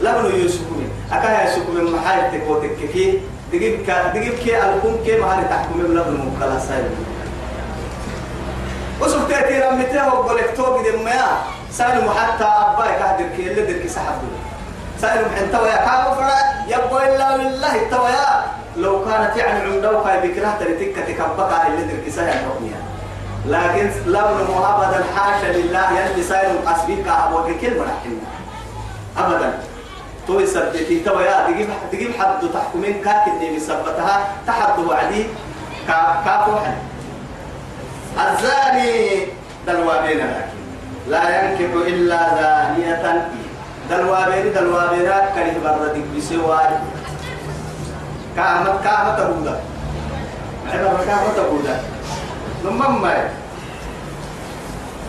[0.00, 3.20] لبن يوسفون أكا يوسف من محايل تكوتك كي
[3.52, 6.90] دقيب كا دقيب كي ألقون كي مهاري تحكم لبن مكلا سايل.
[9.00, 11.26] وسوف تأتي رمته وقولك توقي دي ميا
[11.72, 14.30] سايل حتى أباي كهدر كي اللي دركي سحبه.
[15.00, 15.76] سايل محن تويا.
[15.76, 18.44] كابو فرا يبو إلا بالله تويا.
[18.76, 22.80] لو كانت يعني عندو خاي بكره تريتك تكبقى اللي سايل حكميها
[23.46, 28.20] لكن لونه ابدا حاشا لله يلي صاير قصبيك ابو كلمة رحمة.
[30.30, 35.26] ابدا تو يثبتي تو يا تجيب تجيب حد تحكمين كاك اللي بيثبتها تحد وعدي.
[35.86, 36.52] كا كافو
[38.18, 39.26] الزاني
[39.66, 40.60] دلوابين لكن.
[41.08, 43.26] لا ينكح إلا زانية.
[43.90, 46.70] دلوابين دلوابين كره بردك بسوار.
[48.36, 49.60] كامت كامت بودا
[50.72, 51.76] عبر كامت بودا
[52.64, 53.06] نمم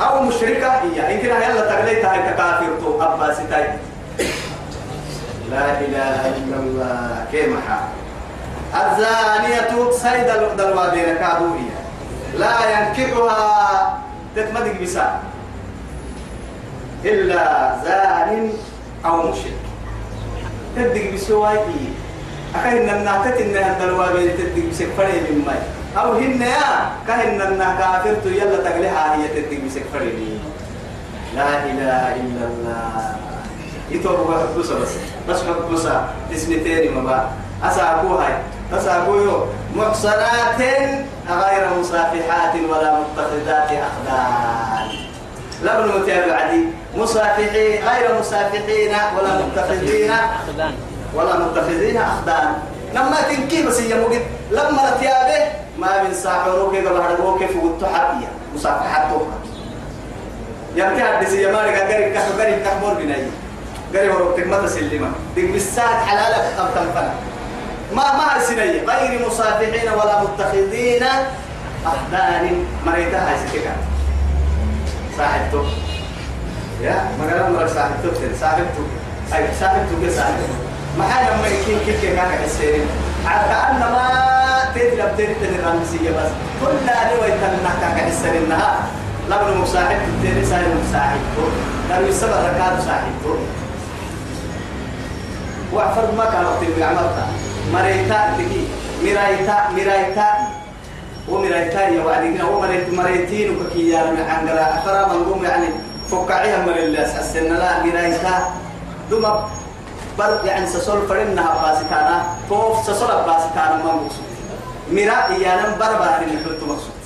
[0.01, 1.13] أو مشركة هي.
[1.13, 3.67] إن كنا يلا تغليت هاي تكافر تو أبا ستاي
[5.51, 7.25] لا إله إلا الله.
[7.31, 7.59] كيما
[8.71, 11.77] الزانية سيد الوابين كابوية
[12.39, 13.99] لا ينكحها
[14.35, 15.19] تتمدق بسا
[17.05, 18.53] إلا زان
[19.05, 19.59] أو مشرك.
[20.75, 21.59] تدق بسواي
[22.55, 25.59] أكاين الناتت إنها الوابين تدق بسك فري من ماي.
[25.91, 30.39] أو هن يا كهن النا كافر يلا تقلها هي تدق بسك فريني
[31.35, 33.15] لا إله إلا الله.
[33.91, 34.95] يتوب حبوسا بس
[35.31, 37.23] بس حبوسا اسم تاني ما بقى
[37.63, 38.33] أساقو هاي.
[38.73, 40.61] أساقو يو محصنات
[41.29, 44.87] غير مصافحات ولا متخذات أخدان.
[45.63, 46.65] لبن متابع عدي.
[46.97, 50.73] مصافحين غير مصافحين ولا متخذين أخذان
[51.15, 52.53] ولا متخذين أخدان.
[52.93, 58.27] لما تنكي بس هي مجد لما تيابه ما من ساحروك إذا بهربوك كيف قلت حبيا
[58.55, 59.37] مصافحات توها
[60.75, 63.27] يمتى حدث يا مالك قريب كحو قريب كحمور بناي
[63.95, 67.13] قريب وروتك ما تسلمه ديك بالساعة حلالك أو تنفنا
[67.93, 71.03] ما ما أرسني غير مصافحين ولا متخذين
[71.85, 73.71] أخدان مريتها ستكا
[75.17, 75.65] صاحبته
[76.81, 78.83] يا ما قال مرة صاحبته صاحبته
[79.35, 80.55] أي صاحبته صاحبته
[80.97, 82.85] ما حاجة ما كيف كيف كان حسين
[83.25, 84.07] كأنما
[84.75, 86.31] تدرب تدرب الرمسية بس.
[86.61, 88.79] كل اللي ويتنا كان حسين إنها
[89.29, 89.97] لابن مصاحب.
[90.23, 91.19] تاني ساير مصاحب
[91.89, 93.11] لابن السبع ركعات صاحب
[95.73, 97.27] وعفر ما كان وقت بعمرتا
[97.73, 98.67] مريتا تكي.
[99.03, 100.27] مرايتا مرايتا.
[101.29, 102.43] ومرايتا يا وعدي.
[102.43, 105.67] هو مريت مريتين وكي يا من عنقرا أخرى من قوم يعني
[106.11, 107.15] فكعيها من الناس.
[107.15, 108.53] السنة لا مرايتا.
[109.09, 109.49] دوما
[110.19, 112.23] بل يعني سسول فرنها باسكانا.
[112.49, 114.31] فوف سسول باسكانا ما مقصود.
[114.91, 117.01] مرا إيانا بربا اللي حلت مقصود.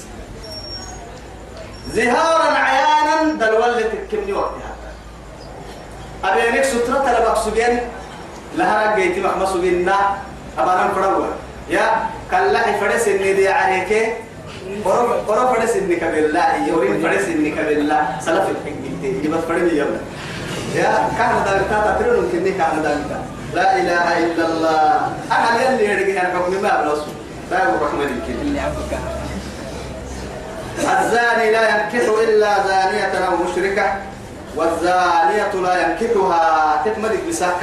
[1.94, 4.74] زهارا عيانا دلول تكمني وقتها
[6.24, 7.80] أبينك سترة لبك سجن
[8.58, 9.98] لها رجيتي محمد سجننا
[10.58, 11.26] أبانا فروا.
[11.70, 11.88] يا
[12.32, 13.92] كلا فرس إني دي عليك.
[14.86, 20.00] قرب قرب فرس إني كبلا يورين فرس إني كبلا سلف الحين يبقى فرس يبقى
[20.76, 23.12] يا كان ذلك تاترون كني كان ذلك
[23.54, 25.14] لا إله إلا الله.
[25.32, 27.02] أنا يلي يرجع الحكم ما بلص
[27.52, 27.58] لا
[28.42, 28.92] اللي عبك
[30.80, 33.88] الزاني لا ينكح إلا زانية أو مشركة.
[34.56, 36.82] والزانية لا ينكحها.
[36.86, 37.58] تتمدك بساء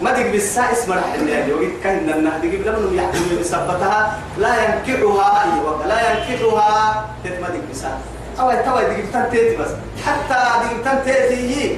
[0.00, 5.42] كهننا مدك بساء اسم رح اللي يوجد كهننا دقيق لمن يحكم بسبتها لا ينكحها.
[5.44, 7.06] أيوة لا ينكحها.
[7.24, 8.00] تتمدك بساء
[8.40, 9.70] أو توا دقيق تنتهي بس.
[10.06, 11.76] حتى دقيق تنتهي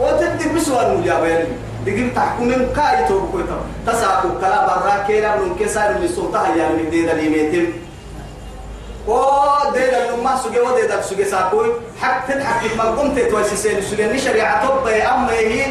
[0.00, 1.46] وتدك بسوى المجابين
[1.86, 6.90] دقيق تحكم من كاي توبكويتا تساقو كلا برا كيلا من كسار اللي سلطها يعني من
[6.90, 7.72] ديدا ليميتم
[9.08, 9.14] و
[9.74, 15.30] ديدا لما سجى وديدا سجى ساقوي حق تضحك ما قمت توسسين سجى نشريعة طب أما
[15.32, 15.66] هي.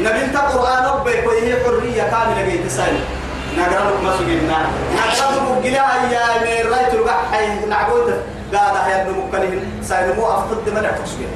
[0.00, 3.00] نبي قرآن ربك وهي حرية كاملة جيت سالي
[3.58, 8.14] نقرأ ما سجينا نقرأ جلا يا من رأيت الوقت حي نعبود
[8.54, 11.26] قاعد هيا ابن مكانه سالي مو أفضل دمنا تسجى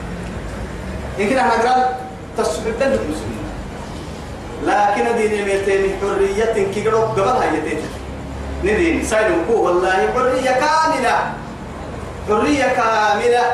[1.18, 1.96] يمكن إحنا نقرأ
[2.38, 3.46] تسجى دلك مسلمين
[4.64, 7.48] لكن دين ميتين حرية كي قرأ قبل هاي
[8.64, 9.04] ندين.
[9.04, 11.16] سالي مكو والله حرية كاملة.
[12.28, 13.44] حرية كاملة.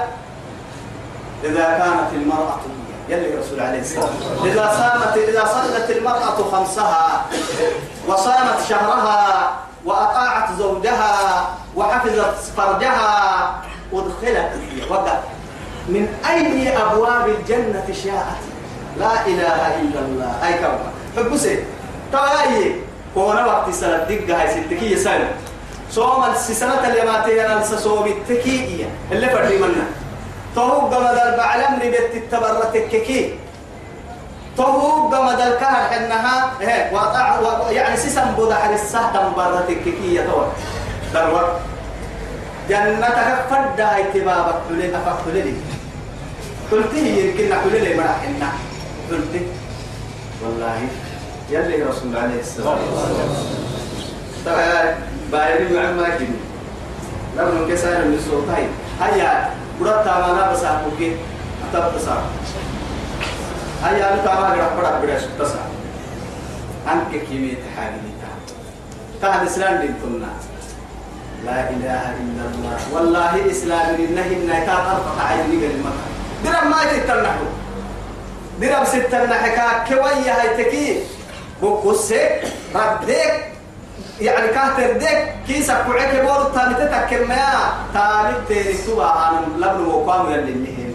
[1.44, 2.60] إذا كانت المرأة
[3.08, 4.08] يلي رسول عليه السلام.
[4.44, 7.24] إذا صامت إذا صلت المرأة خمسها
[8.08, 9.50] وصامت شهرها
[9.84, 13.54] وأطاعت زوجها وحفظت فرجها
[13.92, 14.50] أدخلت
[14.90, 15.18] وقع
[15.88, 18.42] من أي أبواب الجنة شاءت.
[18.98, 20.32] لا إله إلا الله.
[20.46, 20.78] أي كما
[21.16, 21.64] حب سي
[22.12, 22.76] تواي
[23.14, 25.30] كونا وقت سنة دقة هاي ستكية سنة
[25.90, 29.86] صوم السنة اللي ما تينا صوم التكية اللي فردي منا
[30.56, 33.34] تهوب قمد البعلم ربيت التبرة الككي.
[34.56, 37.40] تهوب قمد الكهر حنها هيك وطع.
[37.70, 40.46] يعني سيسم بودا حر السهدم برة الككي يتوى
[41.14, 41.50] دروك
[42.68, 45.62] جنتك فردا اتبابك تلين أفك تلين
[46.72, 48.48] قلت هي يمكن نقول لي مرا حنا.
[49.10, 49.42] قلت.
[50.44, 50.78] والله.
[51.50, 53.28] يلي رسول الله عليه الصلاة والسلام
[54.46, 54.94] طبعا
[55.32, 56.38] بايرين معما كده
[57.36, 58.68] لما كسر من السلطان
[59.00, 59.50] هيا.
[59.80, 61.16] برات تامانا بس أبوكي
[61.72, 62.08] أتب بس
[63.84, 65.50] هيا أنا تاما غير برا برا بس
[66.92, 68.12] أنك كيمي تحاجي
[69.20, 70.28] تا تهل إسلام دين كنا
[71.44, 75.90] لا إله إلا الله والله إسلام النهي النهي أرفع عيني كلمة
[76.44, 77.44] درم ما تتنحو
[78.60, 81.00] درم ستنحكا كوية هاي تكي
[81.62, 82.28] بوكوسي
[82.74, 83.51] رديك
[84.22, 87.36] يعني كاتر ديك كيسا بورو تاني تتكر ما
[87.94, 90.94] تاني تيري سوا عن لبن وقام يلي النهين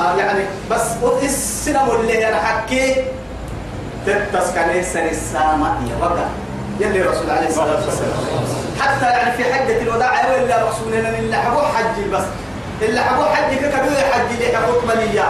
[0.00, 0.80] آه يعني بس
[1.22, 2.96] السنم اللي أنا حكي
[4.06, 6.26] تتسكن سن السامة يا وقع.
[6.80, 8.10] يلي رسول عليه الصلاة والسلام.
[8.80, 12.22] حتى يعني في حجة الوداع ولا رسولنا اللي حبوا حج بس.
[12.82, 15.24] اللي حبوا حج كبير حج اللي حبوا مليا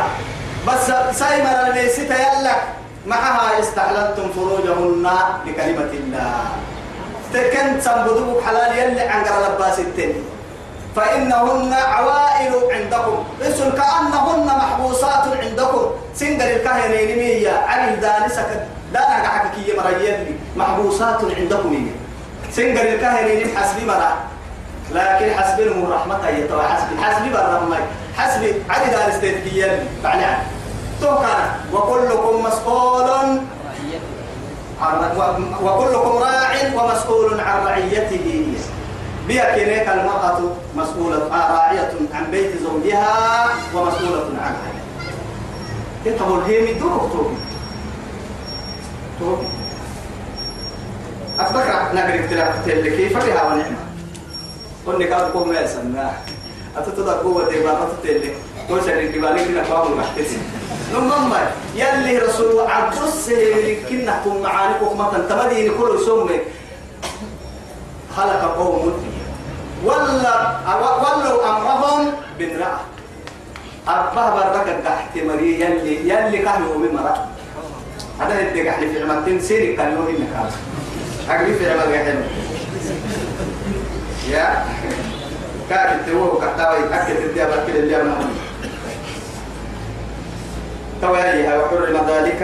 [0.68, 2.62] بس سايمر الميسيت يلك
[3.06, 5.06] معها استحللتم فروجهن
[5.46, 6.32] لكلمة الله.
[7.34, 10.22] تكن تنبذوك حلال يلي عن لباس التاني
[10.96, 13.24] فإنهن عوائل عندكم.
[13.42, 15.84] اسم كأنهن محبوسات عندكم.
[16.14, 17.50] سنجر الكهنين مية.
[17.68, 18.50] عن دانسك.
[18.92, 21.92] لا نقعك كي مريد محبوسات عندكم مية.
[22.52, 24.12] سنجر الكهنين حسبي مرا.
[24.94, 26.62] لكن حسبي الرحمة يتوى.
[26.62, 27.76] حسبي حسبي بالرحمة
[28.16, 29.66] حسبي عن دانستيت كي
[30.04, 30.26] معنى
[31.00, 31.42] توكل
[31.72, 33.08] وكلكم مسؤول
[35.62, 38.54] وكلكم راع ومسؤول عن رعيته.
[39.28, 40.40] بيكنيك المرأة
[40.76, 44.72] مسؤولة راعية عن بيت زوجها ومسؤولة عنها.
[46.06, 47.36] يتبول هيمي دور توبي
[49.20, 49.46] توبي
[51.38, 53.84] أتذكر نقري اختلاف تلك فرها ونعمة.
[54.86, 56.10] قلنا كان قوم ما يسمى.
[56.76, 58.36] أتتدى قوة إبارة تلك
[58.70, 60.42] قلت لك إبارة كنا فاهم محتسين
[61.00, 66.42] نمما يلي رسول عبد السهل كنا كم معاني وكما تمدين كل سمك
[68.16, 68.92] خلق قوم
[69.84, 72.76] ولا ولوا أمرهم بالرأى.
[73.88, 77.26] أربعة بركة تحت مري يلي يلي كانوا من مرأة
[78.20, 80.50] هذا اللي قاعد في عمتين سيري كانوا هنا
[81.28, 82.24] أقري في عمل قاعد
[84.30, 84.64] يا.
[85.70, 88.16] كاك تروح كتاوي أكيد تدي أبكر اللي أنا
[91.04, 92.42] تواليها وحرم ذلك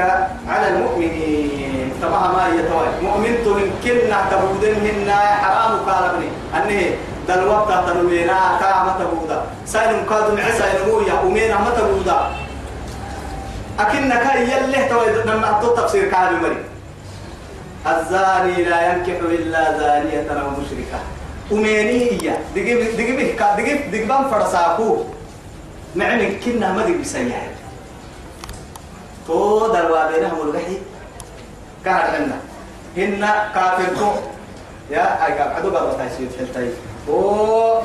[0.48, 1.92] على المؤمنين.
[2.02, 3.98] تمام ما هي توالي؟ مؤمن تمكن
[4.30, 5.11] تبودن
[5.42, 6.28] حرام قال ابني.
[6.56, 6.80] أنه
[7.28, 7.50] دل
[7.86, 12.18] تنوينا كا متبودا ساين مقادم عسى ينمويا ومينا متبودا
[13.78, 16.61] أكنك يله توي لما أتو تفسير كامل مري.
[17.86, 21.00] الزاني لا ينكح إلا زانية أو مشركة.
[21.50, 23.18] وميني هي دقيب دقيب
[23.58, 25.04] دقيب دقيبان فرساكو.
[25.96, 27.59] معني كنا ما دقيب سيئة
[29.30, 30.76] تو دروا بينهم الغحي
[31.84, 32.38] كهر عنا
[32.96, 33.22] هن
[33.54, 34.10] كافركو
[34.90, 36.70] يا أي كافر عدو بابا تايسير حلتاي
[37.08, 37.82] أو.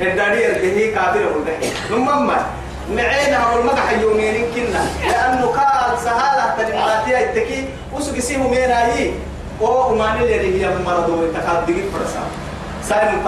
[0.00, 2.38] الداري الكهي كافر الغحي نمما
[2.90, 4.82] معينا هو المدح يومين كنا.
[5.06, 9.12] لأنه قال سهالة كلماتي التكي وسوق سيمو مينا هي.
[9.60, 12.22] أو أماني اللي هي مرضو انتقاد دقيق فرسا
[12.88, 13.22] سايم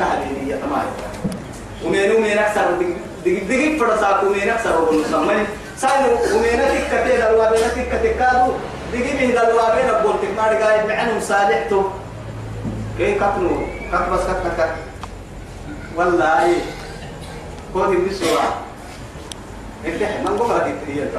[0.00, 0.58] كهدي هي.
[0.58, 0.88] تمام.
[2.20, 3.05] مين أكثر دقيق.
[3.26, 5.46] دقيق فرسا ومين أكثر ونسمى
[5.76, 6.60] سايم ومين
[6.90, 8.52] تكتي دلوا بين تكتي كادو.
[8.92, 11.90] دقيق به دلوا بين أقول تكمار قاعد معنهم صالحته
[12.98, 13.66] كي كتنو.
[13.92, 14.74] كت بس كت كت
[15.96, 16.54] والله.
[17.72, 18.50] كود بسرعة.
[19.86, 21.10] انت من قبل كتير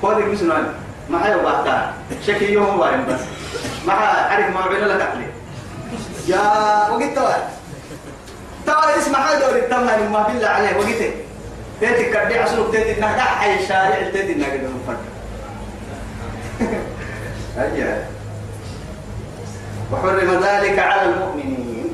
[0.00, 0.74] كود بسرعة.
[1.10, 1.94] ما هي وقتها
[2.26, 3.20] شكل يوم وين بس.
[3.86, 5.26] ما عارف ما بين لك أكلي
[6.28, 6.42] يا
[6.90, 7.34] وقت توا
[8.66, 10.76] توا اسمع هذا دور التمها ما بالله عليه.
[10.76, 11.25] وقت
[11.80, 14.98] تيتي كردي عسلوك تيتي نهدا حي شارع تيتي نقدر نفرد
[17.58, 18.02] أجل
[19.92, 21.92] وحرم ذلك على المؤمنين.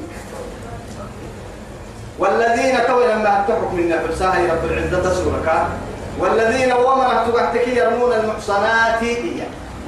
[2.19, 5.67] والذين تو لما تحكم من نفسها رب العزة سورك
[6.19, 9.01] والذين ومن تبعتك يرمون المحصنات.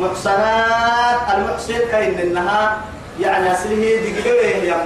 [0.00, 2.76] محصنات المحصن كاين انها
[3.20, 4.76] يعني أصله دقيقة يا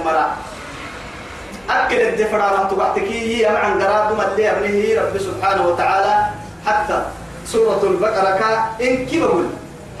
[1.69, 6.25] مرا أكل الدفرة ما تبعتك هي عن قراب ما اللي ابنه رب سبحانه وتعالى.
[6.65, 7.05] حتى
[7.45, 9.45] سورة البقرة كا إن كي بقول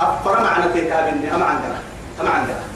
[0.01, 1.57] أفر معنى تكابني أما عن
[2.21, 2.69] أما عن قراب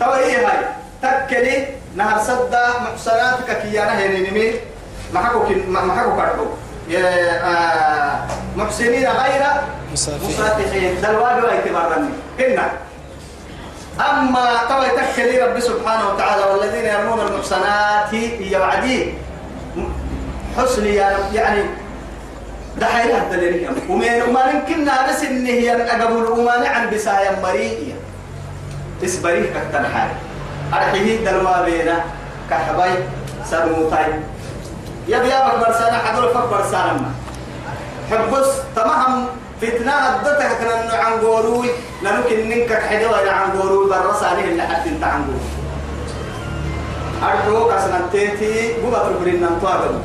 [0.00, 0.58] توا هي هاي؟
[1.02, 1.66] تكلي
[1.96, 4.52] نهر صدا محصناتك كيانا هي نمي
[5.14, 6.46] ما حكوا ما حكوا كاربو
[8.56, 9.42] محسنين غير
[9.92, 11.00] مسافحين.
[11.02, 12.08] دلواب واعتبارني
[12.38, 12.70] كنا
[14.00, 19.14] أما طوى تكلي رب سبحانه وتعالى والذين يرمون المحصنات هي وعدي
[20.56, 20.86] حسن
[21.34, 21.62] يعني
[22.76, 27.94] دحيل الدليل ومن وما يمكننا بس إن هي أقبل وما عن بسايا مريئة.
[29.04, 30.08] اسبريه كتنحال
[30.72, 32.04] أرحيه دلوابينا
[32.50, 32.90] كحباي
[33.50, 34.06] سرموتاي.
[35.08, 37.10] يبي يابك برسانة حضر فك برسانة ما.
[38.10, 39.26] حبس تمام
[39.62, 41.68] فتنة أدتك كنا عن قولوي
[42.02, 45.52] لنمكن ننك حدوة عن قولوي برسانة اللي حد انت عن قولوي
[47.22, 50.00] أرجو كسنا تيتي بوبا تبرين ننطاقم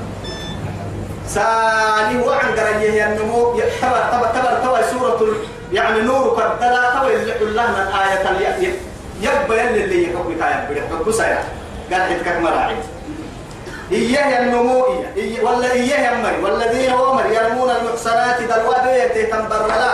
[1.27, 5.35] ساني وعن قرية النمو تبر تبر تبر تبر سورة
[5.73, 8.73] يعني نور كدلا تبر اللي الله من آية
[9.21, 11.43] يبقى يلي اللي يحكم كايا بيحكم سيا
[11.91, 12.75] قال حدك مراعي
[13.91, 14.85] إياه النمو
[15.17, 19.91] إيه ولا إياه أمري والذين هم يرمون المحصنات دلوابية تنبرلا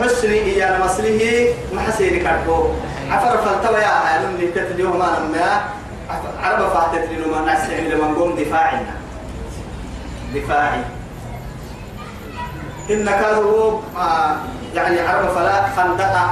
[0.00, 2.68] حسني إياه مسله محسيني كاركو.
[3.10, 5.40] عفر فالتوى يا أهلون نتتليه ما نمي
[6.42, 8.94] عرب فاتت لنا ما نسعي لما نقوم دفاعنا.
[10.34, 10.80] دفاعي.
[12.90, 14.36] إن كانوا آه
[14.74, 16.30] يعني عرب فلا خندقا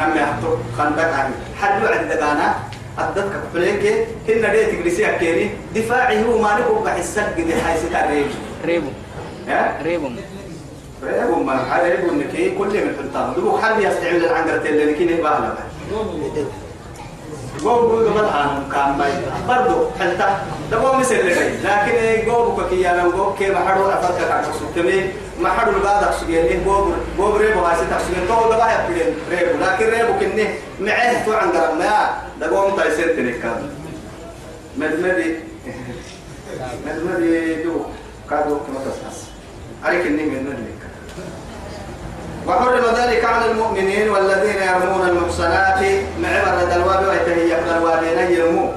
[0.00, 1.30] أم يحطوا خندقا
[1.60, 2.54] حلوا عند دقانا
[2.98, 5.50] أدتك فليك هن دي تجلسي أكيني.
[5.74, 8.26] دفاعي هو ما نقول بحسك دي حيث ريب
[8.64, 8.90] ريبو.
[9.48, 10.08] ها؟ ريبو.
[11.04, 15.52] ريب ما ريب نكي كل من حلتان دو حد يستعمل العنقرة اللي نكي نبالا
[17.64, 19.12] قوم قوم عن كام باي.
[19.48, 20.28] برضو حلتا.
[20.72, 21.16] دبوا مثل
[21.64, 25.00] لكن قوم بكي يا نو كي ما حدو أفرك كان سكتمي
[25.40, 29.64] ما حدو البعض أكسجين قوم قوم ريبو هاي ستكسجين تو دبا يبين ريبو.
[29.64, 30.48] لكن ريبو كنه
[30.80, 32.10] معه تو عن قرب ما
[32.40, 33.70] دبوا متايسر تنكام
[34.76, 35.34] مدمدي
[36.86, 37.80] مدمدي دو
[38.30, 39.24] كادو كما تسحس
[39.84, 40.76] عليك النيم مدمدي
[42.46, 45.80] وحرم ذلك على المؤمنين والذين يرمون المحصنات
[46.22, 48.72] مع برد الواب ويتهيأ الوابين يرمون.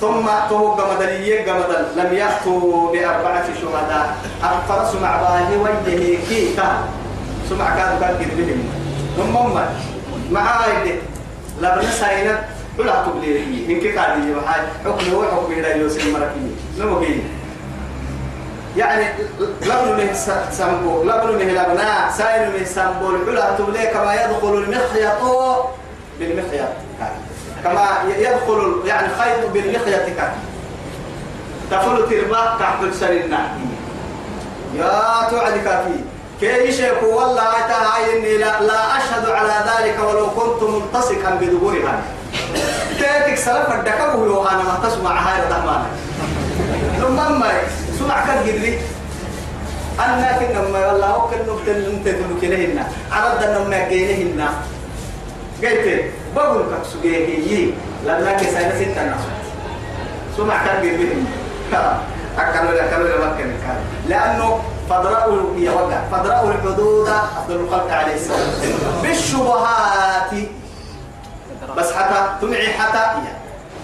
[0.00, 4.16] ثم توق مدنية جمدا لم يأتوا بأربعة شهداء.
[4.42, 6.68] أفرس مع باهي وجهه كيتا.
[7.50, 8.60] سمع كانوا كان بهم.
[9.18, 9.60] نمم
[10.30, 10.94] معاي دي
[11.60, 12.44] لا بنساينا
[12.78, 17.02] ولا تبلي إنك قاعد يوحى حكم هو حكم إلى يوسف مركي نمو
[18.76, 19.04] يعني
[19.40, 20.12] لبن له
[20.50, 25.22] سامبو لبن له لبنا سائل له سامبو الحلا تبلي كما يدخل المخيط
[26.18, 26.68] بالمخيط
[27.64, 27.86] كما
[28.18, 29.52] يدخل يعني خيط
[30.16, 30.32] كان
[31.70, 33.48] تفل تربا تحت سرنا
[34.74, 36.00] يا توعد كافي
[36.40, 42.02] كي شيخ والله تعالى إني لا, لا أشهد على ذلك ولو كنت ملتصقا بدبورها
[43.00, 45.82] تاتك سلف الدكبه وأنا ما تسمع هاي الرحمن
[47.00, 47.44] ثم
[47.98, 48.78] سمع كد قدري
[50.00, 54.48] أنا كنا ما والله وكل نقطة أنت تلوك لهن عرض أن ما جينهن
[55.62, 56.04] قلت
[56.36, 57.70] بقول لك سجيه
[58.06, 59.20] لأنك سينا ستة ناس
[60.36, 61.24] سمع كد قدري
[62.38, 63.54] أكمل أكمل ما كان
[64.08, 64.60] لأنه
[64.90, 68.48] فضرأوا يا وقع فضرأوا الحدود عبد الخلق عليه السلام.
[69.02, 70.30] بالشبهات.
[71.76, 73.18] بس حتى تمعي حتى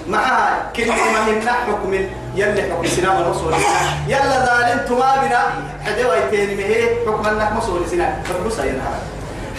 [0.08, 1.94] معها كلمة مهمة حكم.
[2.34, 3.54] يلي حكم سنام الرسول
[4.08, 5.42] يلا ذالين تما بنا.
[5.86, 7.06] حدوا يتين مهي.
[7.06, 8.98] حكم أنك مسؤول سنام فبروسا ينهار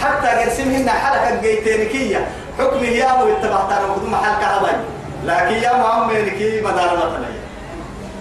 [0.01, 2.27] حتى قرسمهن حلقة جيتينكية
[2.59, 4.75] حكم يا ابو اتبعتنا مقدوم حلقة هباي
[5.23, 7.27] لكن يا محمد كي مدار مثلا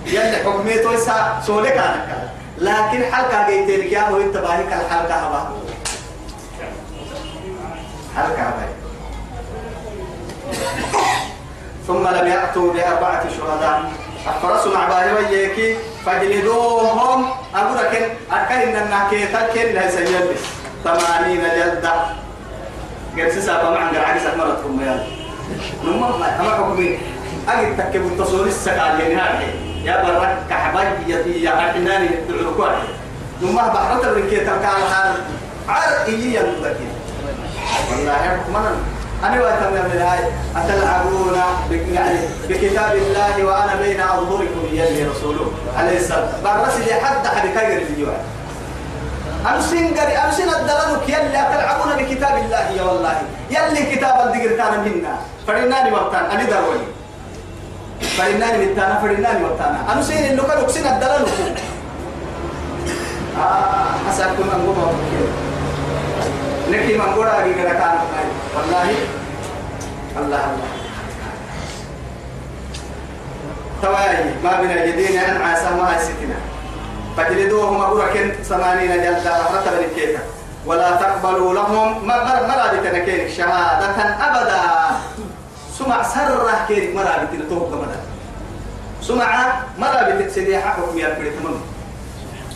[0.06, 5.50] يلي حكميته يسا سولك عنك لكن حلقة جيتينك يا ابو اتبعك الحلقة هبا
[8.16, 8.68] حلقة هباي
[11.86, 13.82] ثم لم يأتوا بأربعة شهداء.
[14.26, 15.76] أفرسوا مع باهي
[16.06, 17.30] فجلدوهم.
[17.54, 19.88] أقول لك أكل إن النكيت كن لا
[20.84, 21.92] ثمانين جلدة.
[23.18, 25.06] قال سابا مع قرعة سكمرتكم يا
[25.84, 26.08] نما
[26.40, 26.98] أما حكمي.
[27.48, 29.54] أجد تكب التصور السكال يعني هذه
[29.84, 32.66] يا برك كحباج يا يا أحناني يدعوكوا
[33.42, 35.12] نما بحرت الركيت كان حال.
[35.68, 36.88] عار إيجي ينبكي
[37.90, 38.70] والله حكمنا
[39.24, 41.40] أنا وأتم من الآية أتلعبون
[41.92, 45.52] يعني بكتاب الله وأنا بين أظهركم يلي رسوله.
[45.78, 46.28] عليه السلام.
[46.44, 48.14] برس لي حد حد كاير اليوم
[49.54, 53.22] أمسين قري أمسين الدلنك يلي أتلعبون بكتاب الله يا والله
[53.66, 55.18] يلي كتاب الذكر كان منا.
[55.46, 56.78] فرناني وقتان أنا دروي
[58.00, 59.92] فرناني متانا فرناني وقتانا.
[59.92, 61.58] أمسين اللي كانوا كسين الدلنك
[63.38, 64.76] آه حسب كنا نقول
[66.70, 67.98] نكي من قرى أجي كان
[68.56, 68.88] والله
[70.16, 70.70] الله الله
[73.82, 76.38] تواي ما بين اليدين أن عسى ما ستنا.
[77.16, 79.36] فجلدوهم أبورك ثمانين جلدة.
[79.54, 80.18] رتب الكيكة
[80.66, 82.06] ولا تقبلوا لهم.
[82.06, 82.16] ما
[82.48, 84.62] مرا بتنكينك شهادة أبدا.
[85.78, 88.00] سمع سرة كينك مرا بتنتوه كمدا
[89.02, 91.56] سمع مرا بتسديح حكم يا بريتمم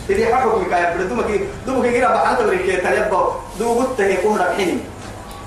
[0.08, 3.20] تدي حكم كاي بريتمم كي دوبك كده بحالة بريكية تلبى
[3.98, 4.80] تهي كهرة حين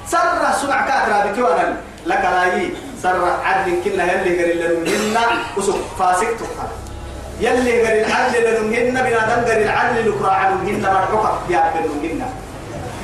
[0.08, 5.18] سر سمع كاترا بكوانا لك لاي سر عدل كنا يلي قال لنهن
[5.58, 6.72] وسق فاسق تقال
[7.40, 12.22] يلي قال العدل لنهن بنا دم قال العدل لكرا عنهن مرحوكا يا بنهن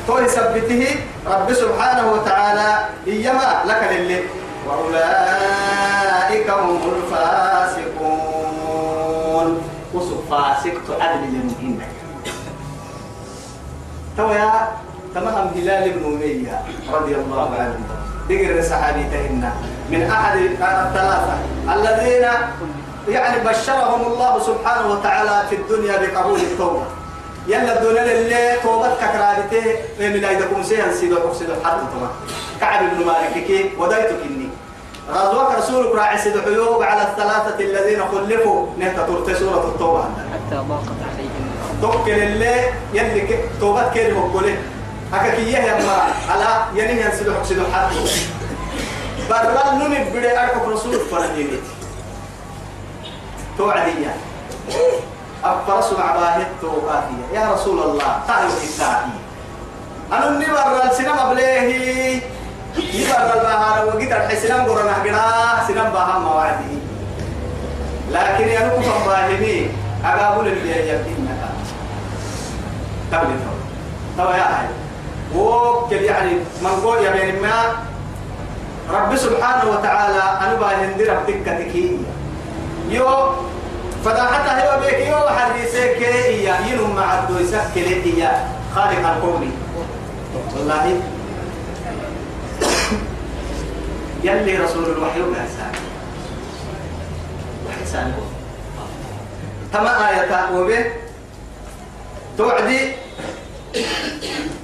[0.10, 2.70] تولي سبته رب سبحانه وتعالى
[3.08, 4.20] إيما لك للي.
[4.66, 8.18] وأولئك هم الفاسقون.
[9.94, 11.82] وسق فاسق تعدل لنهن
[14.18, 14.52] تويا
[15.16, 16.62] تمام هلال بن أمية
[16.94, 17.80] رضي الله عنه.
[18.30, 19.52] ذكر الصحابي تهنا.
[19.90, 21.38] من أحد الثلاثة
[21.70, 22.26] الذين
[23.10, 26.86] يعني بشرهم الله سبحانه وتعالى في الدنيا بقبول التوبة.
[27.48, 32.12] يلا الدنيا اللي توبت كرابته من أيدكم سيهن سيدو حسيدو حتى طبعا
[32.62, 34.50] كعب بن مالك كي ودايتك إني.
[35.12, 38.68] غزوك رسولك راعي سيدو حيوب على الثلاثة الذين خلفوا.
[38.80, 40.04] نهتا ترتي سورة التوبة.
[40.04, 41.50] حتى ضاقت عليهم.
[41.82, 42.56] توكل اللي
[42.94, 44.58] يلي توبت كيري مقبوله
[45.14, 47.96] هكا كي يهي أما على ينهي ينسلو حكسدو حتى
[49.30, 51.60] برال نمي بدي أرحك رسول فرهيني
[53.58, 54.16] توعدية.
[54.70, 59.20] أفرس مع باهت توقاتية يا رسول الله تعالوا كتابي
[60.12, 62.22] أنا اللي برال سينما بليه
[62.78, 66.78] يبرال البهار وقيت الحسنان قرنا قرا سينما باهم موعدي
[68.12, 69.70] لكن يا نكفر باهمي
[70.06, 71.40] أقابل اللي يبدينك
[73.12, 74.68] تبلي تو تو يا هاي
[75.36, 76.32] وكل يعني
[76.62, 77.76] من قول يا بين ما
[78.92, 81.98] رب سبحانه وتعالى أنا باهندر ربك تكي
[82.90, 83.08] يو
[84.06, 86.02] فداحتها هو بيك يو حديثك
[86.48, 89.52] يا ينم مع الدويسك كلي يا خالق الكون
[90.58, 91.02] والله.
[94.24, 95.72] يلي رسول الوحي وحسان
[97.68, 98.14] وحسان
[99.74, 100.86] تما آية وبه.
[102.38, 102.92] توعدي.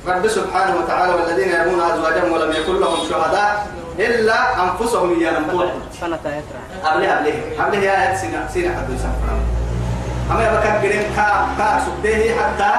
[0.07, 3.67] رب سبحانه وتعالى والذين يرمون أزواجهم ولم يكن لهم شهداء.
[4.00, 5.70] إلا أنفسهم يا نموت
[6.02, 9.38] سنة يترى قبله قبله قبله يا سنة سنة حد يسافر
[10.32, 12.72] أما يبقى قرين كا كا سبته حتى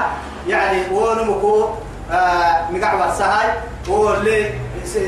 [0.47, 1.69] يعني ونمكو
[2.11, 3.49] آه مقعوة سهاي
[3.87, 4.49] واللي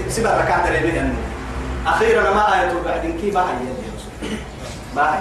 [0.10, 1.16] سبع ركعات اللي بيهن
[1.88, 3.90] أخيرا ما آية بعد كي باهي يلي
[4.96, 5.20] باهي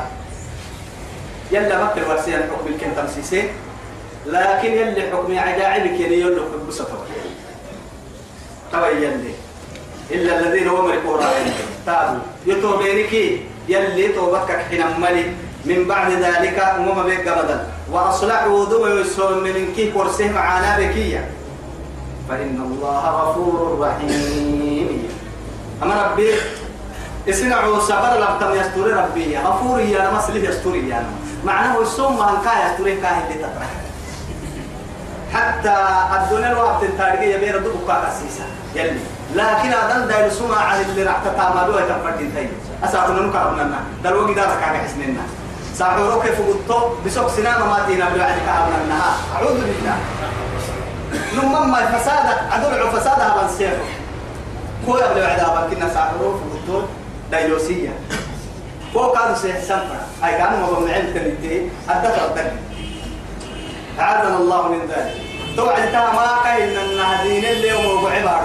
[1.51, 3.49] يلا مكر ورسيان حكم الكن تمسيسين
[4.27, 6.99] لكن يلي حكم عجائبك يلي يلي حكم بسطة.
[8.73, 9.33] توا يلي.
[10.11, 13.13] إلا الذين أمركوا رأيهم تابوا يتوبينك
[13.69, 15.25] يلي توبتك حين ملي
[15.65, 21.29] من بعد ذلك أمم بيك قبدا وأصلحوا دم يسوم من كي كرسه معانا بكية.
[22.29, 25.09] فإن الله غفور رحيم.
[25.83, 26.31] أما ربي
[27.29, 29.39] اسنعوا صبر لم تم يستوري ربي.
[29.39, 31.05] غفور يا مسلم يستوري يا
[31.45, 33.49] معناه السوم ما كا يستوري كاه اللي
[35.33, 35.77] حتى
[36.17, 39.01] الدنيا الوقت التاريخية بين الدبوك كاسيسا يلي.
[39.35, 42.49] لكن هذا دايل سمع عن اللي راح تتعملوا يتفردين تاني.
[42.85, 45.23] أسافر ننكر مننا دلوقتي دارك على حسننا
[45.75, 49.97] ساحورو كيف قلتو بسوق سنانا ما تينا بالوعد كعبنا النهار أعوذ بالله.
[51.37, 53.79] نمم ما الفساد عدل فسادها بنسير
[54.87, 56.83] كوي قبل بعد أبا كنا ساحورو قلتو
[57.31, 57.93] دايلوسية
[58.95, 59.81] فوق هذا سيحسن
[60.25, 62.51] أي كانوا مبمعين تلتين أدفع الدقي
[64.01, 65.15] أعاذنا الله من ذلك.
[65.57, 68.43] توعد ما كاين النهدين اللي يوم وقع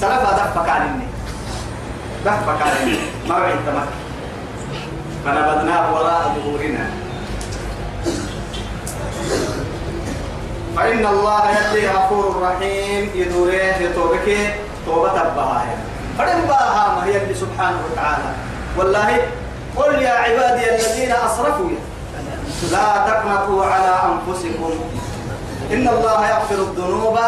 [0.00, 1.06] سلفا دفك عني
[2.24, 2.96] دفك عني
[3.28, 3.88] موعد تمك
[5.24, 6.90] فنبذناه وراء ظهورنا.
[10.76, 14.54] فإن الله يلي غفور رحيم يدوريه يتوبك
[14.86, 15.76] توبة البهايا.
[16.18, 18.30] فلن باها ما هي اللي سبحانه وتعالى.
[18.76, 19.18] والله
[19.76, 21.70] قل يا عبادي الذين أسرفوا.
[22.72, 24.72] لا تقنطوا على أنفسكم.
[25.72, 27.18] إن الله يغفر الذنوب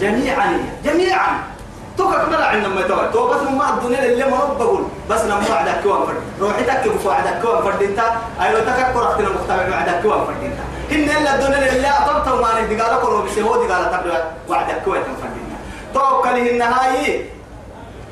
[0.00, 1.57] جميعا جميعا.
[1.98, 4.84] توكك مرة عندما يتوى توبة ما الدنيا اللي ما بقول.
[5.10, 6.22] بس لما وعدك كوان فرد.
[6.40, 8.00] روحي تكي بفو وعدك كوان فرد انت.
[8.40, 10.60] أيوه تكك قرأتنا مختبع وعدك كوان فرد انت.
[10.92, 14.14] إن إلا الدنيا اللي أطلت وما نهدي قال لكم وبسي هو دي قال تبدو
[14.48, 15.54] وعدك كوان فرد انت.
[15.94, 17.24] توكل النهاية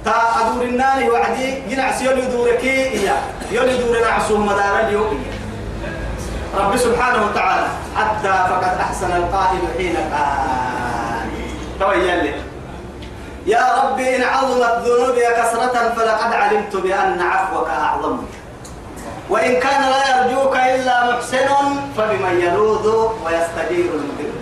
[0.05, 1.62] تا أدور الناني وعدي.
[1.68, 3.18] ينعس يولي دوركي إياه.
[3.51, 5.24] يولي دورنا عصوه مدار اليوم
[6.59, 7.66] رب سبحانه وتعالى
[7.97, 11.28] حتى فقد أحسن القائل حين قال.
[11.80, 12.32] تويا
[13.47, 18.18] يا ربي إن عظمت ذنوبي كثرة فلقد علمت بأن عفوك أعظم.
[19.30, 21.49] وإن كان لا يرجوك إلا محسن
[21.97, 22.86] فبمن يلوذ
[23.24, 24.34] ويستجير المدير.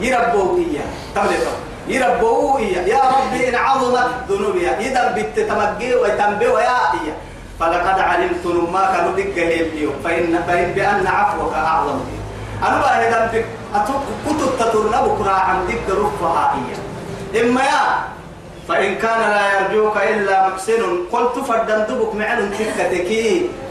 [0.00, 0.90] يربوا إياه.
[1.14, 1.54] تملكه
[1.88, 2.86] يربوا إياه.
[2.86, 4.70] يا ربي إن عظمت ذنوبي.
[4.70, 7.18] إذا بت تمجي ويتنبي ويا إياه.
[7.60, 9.66] فلقد علمت ما كانوا دقة
[10.04, 12.00] فإن فإن بأن عفوك أعظم.
[12.66, 13.46] أنا بقى إذا بك
[14.26, 16.83] كتب تطرنا بكرة عن دق رفها إياه.
[17.40, 18.04] إما يا
[18.68, 20.82] فإن كان لا يرجوك إلا محسن
[21.12, 23.10] قلت فردن دبك معن تكتك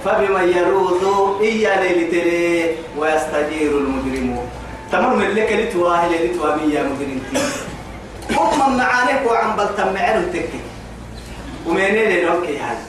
[0.06, 1.04] فبمن يلوذ
[1.42, 4.50] إيا ليلتري ويستجير المجرمون
[4.92, 7.64] تمام لك لتواهي لتوامي يا مجرمتي
[8.38, 10.60] هم معانيك وعن بلتم معن تكي.
[11.68, 12.86] ومنين لنوكي هذا.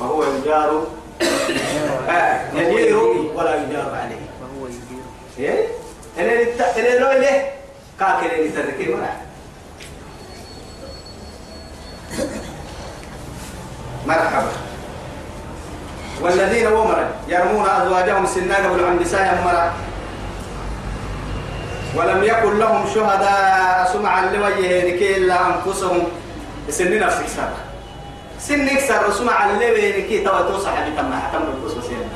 [0.00, 0.86] فهو يجار.
[2.54, 2.96] يجير
[3.34, 4.26] ولا يجار عليه.
[4.40, 5.04] وهو يدير
[5.38, 5.66] إيه؟
[6.76, 7.52] إلى لو إليه
[8.00, 9.31] كاكل اللي تركي ولا.
[14.16, 14.52] مرحبا.
[16.20, 18.98] والذين ومر يرمون أزواجهم سنا قبل عن
[19.44, 19.72] مرة
[21.96, 26.02] ولم يكن لهم شهداء سمعا لوجهه إلا أنفسهم.
[26.70, 27.54] سن نفسك سنة
[28.38, 32.08] سن يكسر سمعا لوجهه توا توصح بتم حتم القصة سنة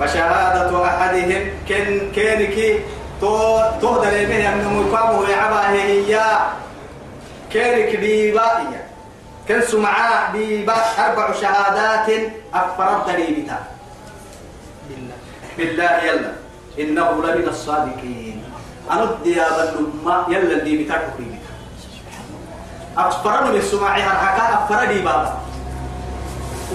[0.00, 2.80] فشهادة أحدهم كن كينكي
[3.20, 6.20] تو تهدى لمن أنه يقامه يعباه هي.
[7.52, 8.42] كينك ديبا
[9.48, 13.58] هي كن سمعاء ديبا أربع شهادات أكفرت ديبتا
[14.88, 15.16] بالله.
[15.58, 16.32] بالله يلا.
[16.78, 18.44] إنه لمن الصادقين.
[18.90, 21.52] أنا الديابة لما يلا ديبتا كريبتا
[22.98, 25.34] أكفرنا بالسماعي هرحكا أكفر ديبا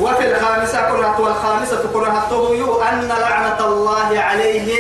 [0.01, 4.77] وفي الخامسة كلها والخامسة كلها الطغي أن لعنة الله عليه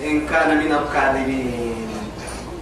[0.00, 1.88] إن كان من الكاذبين.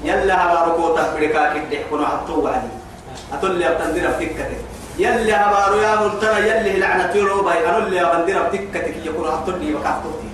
[0.05, 2.84] يلا هباركو تفريكا كده كنا حطوا علي
[3.33, 4.51] أتول لي أبتندر بتكتك.
[4.99, 8.95] يلا هبارو يا منتنا يلي لعنة روباي أنا اللي أبتندر بتكتك.
[9.05, 10.29] يكون حطوا لي وكحطوتي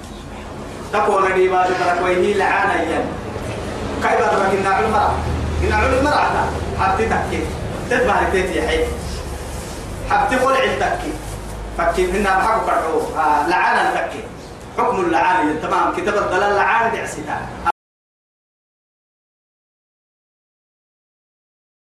[0.92, 3.04] تكون لي بعد بركويه لعانة يلا
[4.02, 5.18] كيف أدرك إن علم مرة.
[5.64, 6.46] إن علم مرة
[6.80, 7.04] حتى.
[7.06, 7.42] تكي.
[7.90, 8.84] تتبع البيت يا حي.
[10.10, 10.98] حتى قول عندك
[11.78, 14.20] فكي منا بحق كرحو آه لعانا تكي.
[14.78, 15.92] حكم اللعان تمام.
[15.96, 17.69] كتاب الدلال لعان دعستا